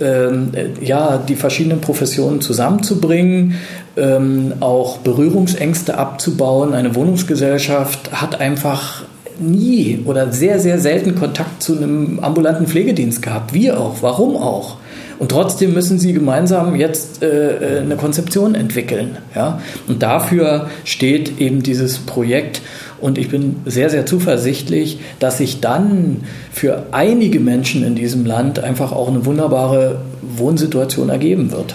ähm, 0.00 0.50
ja, 0.80 1.18
die 1.18 1.36
verschiedenen 1.36 1.80
Professionen 1.80 2.40
zusammenzubringen, 2.40 3.56
ähm, 3.96 4.54
auch 4.60 4.98
Berührungsängste 4.98 5.98
abzubauen. 5.98 6.74
Eine 6.74 6.94
Wohnungsgesellschaft 6.94 8.12
hat 8.12 8.40
einfach 8.40 9.04
nie 9.40 10.00
oder 10.04 10.32
sehr, 10.32 10.58
sehr 10.60 10.78
selten 10.78 11.14
Kontakt 11.14 11.62
zu 11.62 11.76
einem 11.76 12.20
ambulanten 12.20 12.66
Pflegedienst 12.66 13.22
gehabt. 13.22 13.54
Wir 13.54 13.80
auch. 13.80 13.96
Warum 14.00 14.36
auch? 14.36 14.76
Und 15.18 15.30
trotzdem 15.30 15.74
müssen 15.74 15.98
sie 15.98 16.12
gemeinsam 16.12 16.74
jetzt 16.74 17.22
äh, 17.22 17.78
äh, 17.78 17.80
eine 17.80 17.96
Konzeption 17.96 18.54
entwickeln. 18.54 19.18
Ja? 19.34 19.60
Und 19.86 20.02
dafür 20.02 20.68
steht 20.84 21.40
eben 21.40 21.62
dieses 21.62 21.98
Projekt. 21.98 22.62
Und 23.00 23.18
ich 23.18 23.28
bin 23.28 23.56
sehr, 23.64 23.90
sehr 23.90 24.06
zuversichtlich, 24.06 24.98
dass 25.20 25.38
sich 25.38 25.60
dann 25.60 26.22
für 26.52 26.86
einige 26.92 27.38
Menschen 27.38 27.84
in 27.84 27.94
diesem 27.94 28.24
Land 28.24 28.58
einfach 28.58 28.92
auch 28.92 29.08
eine 29.08 29.24
wunderbare 29.24 30.00
Wohnsituation 30.22 31.10
ergeben 31.10 31.52
wird. 31.52 31.74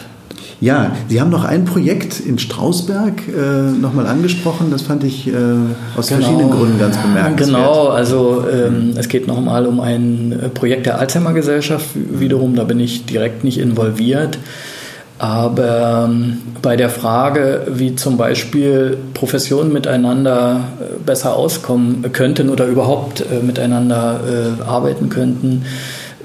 Ja, 0.62 0.92
Sie 1.08 1.22
haben 1.22 1.30
noch 1.30 1.46
ein 1.46 1.64
Projekt 1.64 2.20
in 2.20 2.38
Strausberg 2.38 3.22
äh, 3.28 3.72
nochmal 3.80 4.08
angesprochen. 4.08 4.72
Das 4.72 4.82
fand 4.82 5.06
ich 5.06 5.28
äh, 5.28 5.32
aus 5.96 6.08
genau. 6.08 6.22
verschiedenen 6.22 6.52
Gründen 6.52 6.80
ganz 6.80 6.98
bemerkenswert. 6.98 7.48
Genau, 7.48 7.88
also 7.88 8.44
ähm, 8.52 8.94
es 8.98 9.08
geht 9.08 9.26
nochmal 9.28 9.66
um 9.66 9.80
ein 9.80 10.34
äh, 10.34 10.50
Projekt 10.50 10.86
der 10.86 11.00
Alzheimer 11.00 11.34
Gesellschaft. 11.34 11.88
Wiederum, 11.94 12.56
da 12.56 12.66
bin 12.66 12.80
ich 12.80 13.06
direkt 13.06 13.44
nicht 13.46 13.58
involviert. 13.58 14.38
Aber 15.18 16.08
ähm, 16.10 16.40
bei 16.62 16.78
der 16.78 16.90
Frage, 16.90 17.68
wie 17.70 17.96
zum 17.96 18.18
Beispiel 18.18 18.98
Professionen 19.14 19.72
miteinander 19.72 20.62
äh, 20.80 21.00
besser 21.06 21.36
auskommen 21.36 22.12
könnten 22.14 22.50
oder 22.50 22.66
überhaupt 22.68 23.22
äh, 23.22 23.44
miteinander 23.46 24.20
äh, 24.26 24.64
arbeiten 24.64 25.10
könnten, 25.10 25.66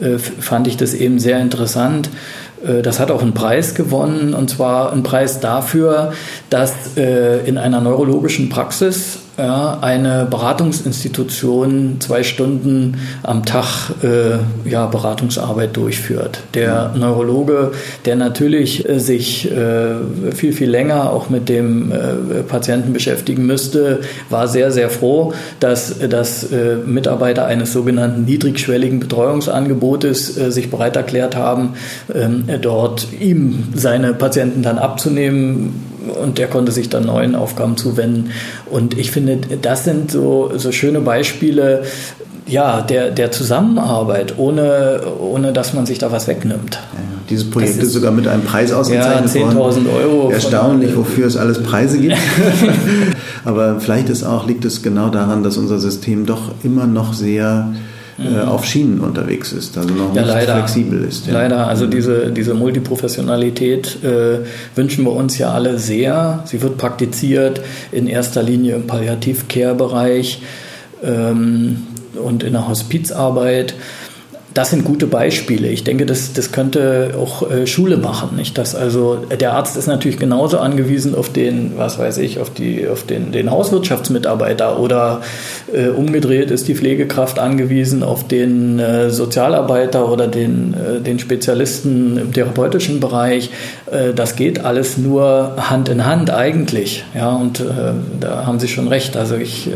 äh, 0.01 0.18
fand 0.18 0.68
ich 0.68 0.77
das 0.77 0.94
eben 0.94 1.18
sehr 1.18 1.40
interessant. 1.40 2.09
Äh, 2.64 2.83
das 2.83 3.00
hat 3.00 3.11
auch 3.11 3.22
einen 3.22 3.35
Preis 3.35 3.74
gewonnen, 3.74 4.35
und 4.35 4.48
zwar 4.50 4.92
einen 4.92 5.03
Preis 5.03 5.40
dafür, 5.40 6.12
dass 6.50 6.96
äh, 6.96 7.46
in 7.46 7.59
einer 7.59 7.81
neurologischen 7.81 8.48
Praxis 8.48 9.18
ja, 9.37 9.79
eine 9.81 10.27
Beratungsinstitution 10.31 11.97
zwei 11.99 12.23
Stunden 12.23 12.99
am 13.23 13.44
Tag 13.44 13.90
äh, 14.03 14.38
ja, 14.68 14.87
Beratungsarbeit 14.87 15.77
durchführt. 15.77 16.40
Der 16.55 16.92
Neurologe, 16.97 17.73
der 18.05 18.16
natürlich 18.16 18.88
äh, 18.88 19.01
sich 19.01 19.51
äh, 19.51 19.94
viel, 20.35 20.53
viel 20.53 20.70
länger 20.70 21.11
auch 21.12 21.31
mit 21.31 21.49
dem 21.49 21.90
äh, 21.90 22.42
Patienten 22.47 22.92
beschäftigen 22.92 23.44
müsste, 23.47 24.01
war 24.31 24.47
sehr, 24.47 24.70
sehr 24.70 24.88
froh, 24.88 25.33
dass, 25.59 25.99
dass 25.99 26.53
äh, 26.53 26.77
Mitarbeiter 26.85 27.47
eines 27.47 27.73
sogenannten 27.73 28.25
niedrigschwelligen 28.25 29.01
Betreuungsangebotes 29.01 30.38
äh, 30.38 30.53
sich 30.53 30.70
bereit 30.70 30.97
erklärt 30.97 31.35
haben, 31.35 31.75
ähm, 32.14 32.44
dort 32.62 33.09
ihm 33.18 33.64
seine 33.75 34.14
Patienten 34.14 34.62
dann 34.62 34.79
abzunehmen 34.79 35.94
und 36.11 36.38
der 36.38 36.49
konnte 36.49 36.73
sich 36.73 36.88
dann 36.88 37.07
neuen 37.07 37.35
Aufgaben 37.35 37.77
zuwenden. 37.77 38.31
Und 38.71 38.99
ich 38.99 39.11
finde, 39.11 39.38
das 39.61 39.85
sind 39.85 40.11
so, 40.11 40.53
so 40.57 40.73
schöne 40.73 41.01
Beispiele 41.01 41.85
ja, 42.47 42.83
der, 42.83 43.11
der 43.11 43.31
Zusammenarbeit, 43.31 44.35
ohne, 44.38 45.01
ohne 45.19 45.53
dass 45.53 45.73
man 45.73 45.87
sich 45.87 45.99
da 45.99 46.12
was 46.12 46.29
wegnimmt. 46.29 46.75
Ja, 46.75 47.01
dieses 47.31 47.51
Projekt 47.51 47.79
ist, 47.79 47.85
ist, 47.85 47.93
sogar 47.95 48.12
mit 48.12 48.29
einem 48.29 48.43
Preis 48.43 48.73
ausgezeichnet 48.73 49.35
ja, 49.35 49.49
10.000 49.49 49.87
Euro. 49.95 50.31
Erstaunlich, 50.31 50.95
wofür 50.95 51.27
es 51.27 51.37
alles 51.37 51.62
Preise 51.62 51.99
gibt. 51.99 52.17
Aber 53.45 53.81
vielleicht 53.81 54.11
ist 54.11 54.25
auch, 54.25 54.47
liegt 54.47 54.64
es 54.64 54.83
genau 54.83 55.09
daran, 55.09 55.43
dass 55.43 55.57
unser 55.57 55.79
System 55.79 56.27
doch 56.27 56.51
immer 56.62 56.87
noch 56.87 57.14
sehr 57.14 57.73
äh, 58.18 58.22
mhm. 58.22 58.48
auf 58.48 58.64
Schienen 58.64 59.00
unterwegs 59.00 59.53
ist, 59.53 59.77
also 59.77 59.92
noch 59.92 60.14
ja, 60.14 60.22
nicht 60.22 60.33
leider, 60.33 60.57
flexibel 60.57 61.03
ist. 61.05 61.27
Ja. 61.27 61.35
Leider, 61.35 61.66
also 61.66 61.87
diese, 61.87 62.31
diese 62.31 62.55
Multiprofessionalität 62.55 64.05
äh, 64.05 64.38
wünschen 64.74 65.05
wir 65.05 65.12
uns 65.12 65.38
ja 65.38 65.53
alle 65.53 65.79
sehr. 65.79 66.42
Sie 66.46 66.62
wird 66.62 66.79
praktiziert 66.79 67.61
in 67.90 68.07
erster 68.07 68.42
Linie 68.42 68.77
im 68.77 68.87
Palliativ-Care-Bereich 68.87 70.42
ähm, 71.03 71.83
und 72.14 72.42
in 72.44 72.53
der 72.53 72.68
Hospizarbeit. 72.68 73.74
Das 74.55 74.71
sind 74.71 74.85
gute 74.85 75.09
Beispiele. 75.09 75.67
Ich 75.69 75.83
denke, 75.83 76.07
das, 76.07 76.33
das 76.33 76.53
könnte 76.53 77.14
auch 77.19 77.51
äh, 77.51 77.67
Schule 77.67 77.97
machen. 77.97 78.37
Nicht? 78.37 78.57
Dass 78.57 78.77
also 78.77 79.17
der 79.17 79.53
Arzt 79.55 79.77
ist 79.77 79.88
natürlich 79.88 80.19
genauso 80.19 80.59
angewiesen 80.59 81.17
auf 81.17 81.29
den, 81.33 81.73
was 81.77 81.99
weiß 81.99 82.19
ich, 82.19 82.38
auf, 82.38 82.51
die, 82.51 82.87
auf 82.87 83.05
den, 83.05 83.33
den 83.33 83.51
Hauswirtschaftsmitarbeiter 83.51 84.79
oder 84.79 85.23
äh, 85.73 85.88
umgedreht 85.88 86.53
ist 86.53 86.69
die 86.69 86.77
Pflegekraft 86.77 87.40
angewiesen 87.40 88.05
auf 88.05 88.29
den 88.29 88.79
äh, 88.79 89.11
Sozialarbeiter 89.11 90.11
oder 90.11 90.29
den, 90.29 90.75
äh, 90.75 91.01
den 91.01 91.19
Spezialisten 91.19 92.17
im 92.17 92.33
therapeutischen 92.33 93.01
Bereich. 93.01 93.51
Äh, 93.90 94.14
das 94.14 94.37
geht 94.37 94.64
alles 94.64 94.99
nur 94.99 95.57
Hand 95.59 95.88
in 95.88 96.07
Hand 96.07 96.31
eigentlich. 96.31 97.05
Ja, 97.12 97.33
und 97.33 97.59
äh, 97.59 97.64
da 98.21 98.47
haben 98.47 98.61
Sie 98.61 98.69
schon 98.69 98.87
recht. 98.87 99.17
Also 99.17 99.35
ich 99.35 99.69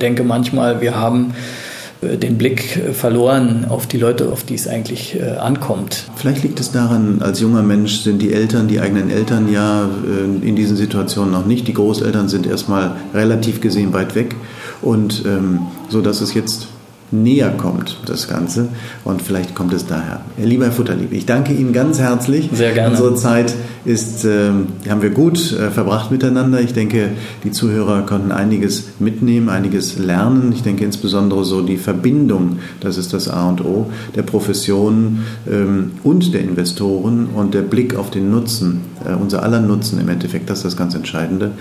denke 0.00 0.22
manchmal, 0.22 0.80
wir 0.80 0.96
haben 0.96 1.30
äh, 1.30 1.67
den 2.02 2.38
Blick 2.38 2.80
verloren 2.92 3.66
auf 3.68 3.86
die 3.86 3.98
Leute, 3.98 4.30
auf 4.30 4.44
die 4.44 4.54
es 4.54 4.68
eigentlich 4.68 5.18
äh, 5.18 5.30
ankommt. 5.36 6.04
Vielleicht 6.16 6.42
liegt 6.42 6.60
es 6.60 6.70
daran, 6.70 7.22
als 7.22 7.40
junger 7.40 7.62
Mensch 7.62 8.00
sind 8.00 8.22
die 8.22 8.32
Eltern, 8.32 8.68
die 8.68 8.80
eigenen 8.80 9.10
Eltern 9.10 9.52
ja 9.52 9.84
äh, 9.84 10.46
in 10.46 10.54
diesen 10.54 10.76
Situationen 10.76 11.32
noch 11.32 11.46
nicht. 11.46 11.66
Die 11.66 11.74
Großeltern 11.74 12.28
sind 12.28 12.46
erstmal 12.46 12.96
relativ 13.12 13.60
gesehen 13.60 13.92
weit 13.92 14.14
weg. 14.14 14.36
Und 14.80 15.24
ähm, 15.26 15.60
so 15.88 16.00
dass 16.00 16.20
es 16.20 16.34
jetzt 16.34 16.68
näher 17.10 17.50
kommt, 17.50 17.98
das 18.06 18.28
Ganze. 18.28 18.68
Und 19.04 19.22
vielleicht 19.22 19.54
kommt 19.54 19.72
es 19.72 19.86
daher. 19.86 20.20
Lieber 20.36 20.66
Herr 20.66 20.72
Futterlieb, 20.72 21.12
ich 21.12 21.26
danke 21.26 21.52
Ihnen 21.52 21.72
ganz 21.72 21.98
herzlich. 21.98 22.50
Sehr 22.52 22.72
gerne. 22.72 22.90
Unsere 22.90 23.14
Zeit 23.14 23.54
ist, 23.84 24.24
äh, 24.24 24.50
haben 24.88 25.02
wir 25.02 25.10
gut 25.10 25.52
äh, 25.52 25.70
verbracht 25.70 26.10
miteinander. 26.10 26.60
Ich 26.60 26.74
denke, 26.74 27.10
die 27.44 27.50
Zuhörer 27.50 28.02
konnten 28.02 28.32
einiges 28.32 28.84
mitnehmen, 28.98 29.48
einiges 29.48 29.98
lernen. 29.98 30.52
Ich 30.52 30.62
denke 30.62 30.84
insbesondere 30.84 31.44
so 31.44 31.62
die 31.62 31.78
Verbindung, 31.78 32.58
das 32.80 32.98
ist 32.98 33.12
das 33.12 33.28
A 33.28 33.48
und 33.48 33.64
O, 33.64 33.86
der 34.14 34.22
Professionen 34.22 35.24
ähm, 35.50 35.92
und 36.02 36.34
der 36.34 36.42
Investoren 36.42 37.28
und 37.34 37.54
der 37.54 37.62
Blick 37.62 37.96
auf 37.96 38.10
den 38.10 38.30
Nutzen, 38.30 38.82
äh, 39.04 39.14
unser 39.14 39.42
aller 39.42 39.60
Nutzen 39.60 40.00
im 40.00 40.08
Endeffekt, 40.08 40.50
das 40.50 40.58
ist 40.58 40.64
das 40.64 40.76
ganz 40.76 40.94
Entscheidende. 40.94 41.52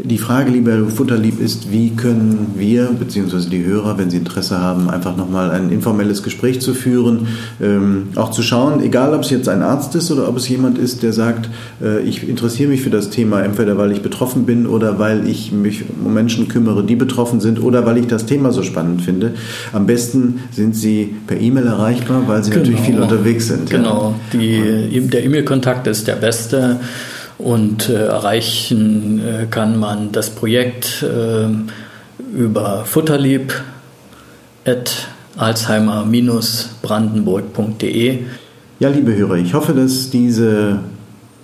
Die 0.00 0.18
Frage, 0.18 0.52
lieber 0.52 0.86
Futterlieb, 0.86 1.40
ist, 1.40 1.72
wie 1.72 1.90
können 1.90 2.54
wir, 2.56 2.90
beziehungsweise 2.96 3.50
die 3.50 3.64
Hörer, 3.64 3.98
wenn 3.98 4.10
sie 4.10 4.18
Interesse 4.18 4.60
haben, 4.60 4.88
einfach 4.88 5.16
nochmal 5.16 5.50
ein 5.50 5.72
informelles 5.72 6.22
Gespräch 6.22 6.60
zu 6.60 6.72
führen, 6.72 7.26
ähm, 7.60 8.10
auch 8.14 8.30
zu 8.30 8.42
schauen, 8.42 8.80
egal 8.80 9.12
ob 9.12 9.22
es 9.22 9.30
jetzt 9.30 9.48
ein 9.48 9.60
Arzt 9.60 9.96
ist 9.96 10.12
oder 10.12 10.28
ob 10.28 10.36
es 10.36 10.48
jemand 10.48 10.78
ist, 10.78 11.02
der 11.02 11.12
sagt, 11.12 11.50
äh, 11.82 12.00
ich 12.02 12.28
interessiere 12.28 12.70
mich 12.70 12.82
für 12.82 12.90
das 12.90 13.10
Thema, 13.10 13.42
entweder 13.42 13.76
weil 13.76 13.90
ich 13.90 14.00
betroffen 14.00 14.46
bin 14.46 14.68
oder 14.68 15.00
weil 15.00 15.28
ich 15.28 15.50
mich 15.50 15.82
um 16.04 16.14
Menschen 16.14 16.46
kümmere, 16.46 16.84
die 16.84 16.94
betroffen 16.94 17.40
sind 17.40 17.60
oder 17.60 17.84
weil 17.84 17.98
ich 17.98 18.06
das 18.06 18.24
Thema 18.24 18.52
so 18.52 18.62
spannend 18.62 19.02
finde. 19.02 19.32
Am 19.72 19.86
besten 19.86 20.38
sind 20.52 20.76
sie 20.76 21.16
per 21.26 21.40
E-Mail 21.40 21.66
erreichbar, 21.66 22.22
weil 22.28 22.44
sie 22.44 22.50
genau. 22.50 22.62
natürlich 22.62 22.82
viel 22.82 23.00
unterwegs 23.00 23.48
sind. 23.48 23.68
Genau, 23.68 24.14
ja. 24.32 24.38
Die, 24.38 25.08
der 25.08 25.24
E-Mail-Kontakt 25.24 25.88
ist 25.88 26.06
der 26.06 26.16
beste 26.16 26.78
und 27.38 27.88
äh, 27.88 28.06
erreichen 28.06 29.22
äh, 29.24 29.46
kann 29.46 29.78
man 29.78 30.12
das 30.12 30.28
Projekt 30.30 31.02
äh, 31.02 31.48
über 32.36 32.84
futterlieb 32.84 33.54
alzheimer-brandenburg.de. 35.36 38.18
Ja, 38.80 38.90
liebe 38.90 39.16
Hörer, 39.16 39.36
ich 39.36 39.54
hoffe, 39.54 39.72
dass 39.72 40.10
diese 40.10 40.80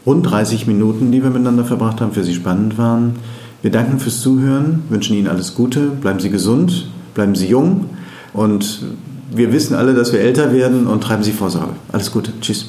rund 0.05 0.29
30 0.29 0.67
Minuten, 0.67 1.11
die 1.11 1.23
wir 1.23 1.31
miteinander 1.31 1.65
verbracht 1.65 2.03
haben, 2.03 2.13
für 2.13 2.25
Sie 2.25 2.35
spannend 2.35 2.77
waren. 2.77 3.15
Wir 3.63 3.71
danken 3.71 3.99
fürs 3.99 4.21
Zuhören, 4.21 4.83
wünschen 4.91 5.17
Ihnen 5.17 5.29
alles 5.29 5.55
Gute, 5.55 5.89
bleiben 5.89 6.21
Sie 6.21 6.29
gesund, 6.29 6.91
bleiben 7.15 7.35
Sie 7.35 7.47
jung 7.47 7.89
und 8.35 8.83
wir 9.35 9.53
wissen 9.53 9.75
alle, 9.75 9.95
dass 9.95 10.13
wir 10.13 10.21
älter 10.21 10.53
werden 10.53 10.87
und 10.87 11.03
treiben 11.03 11.23
Sie 11.23 11.33
Vorsorge. 11.33 11.73
Alles 11.91 12.13
Gute, 12.13 12.33
tschüss. 12.41 12.69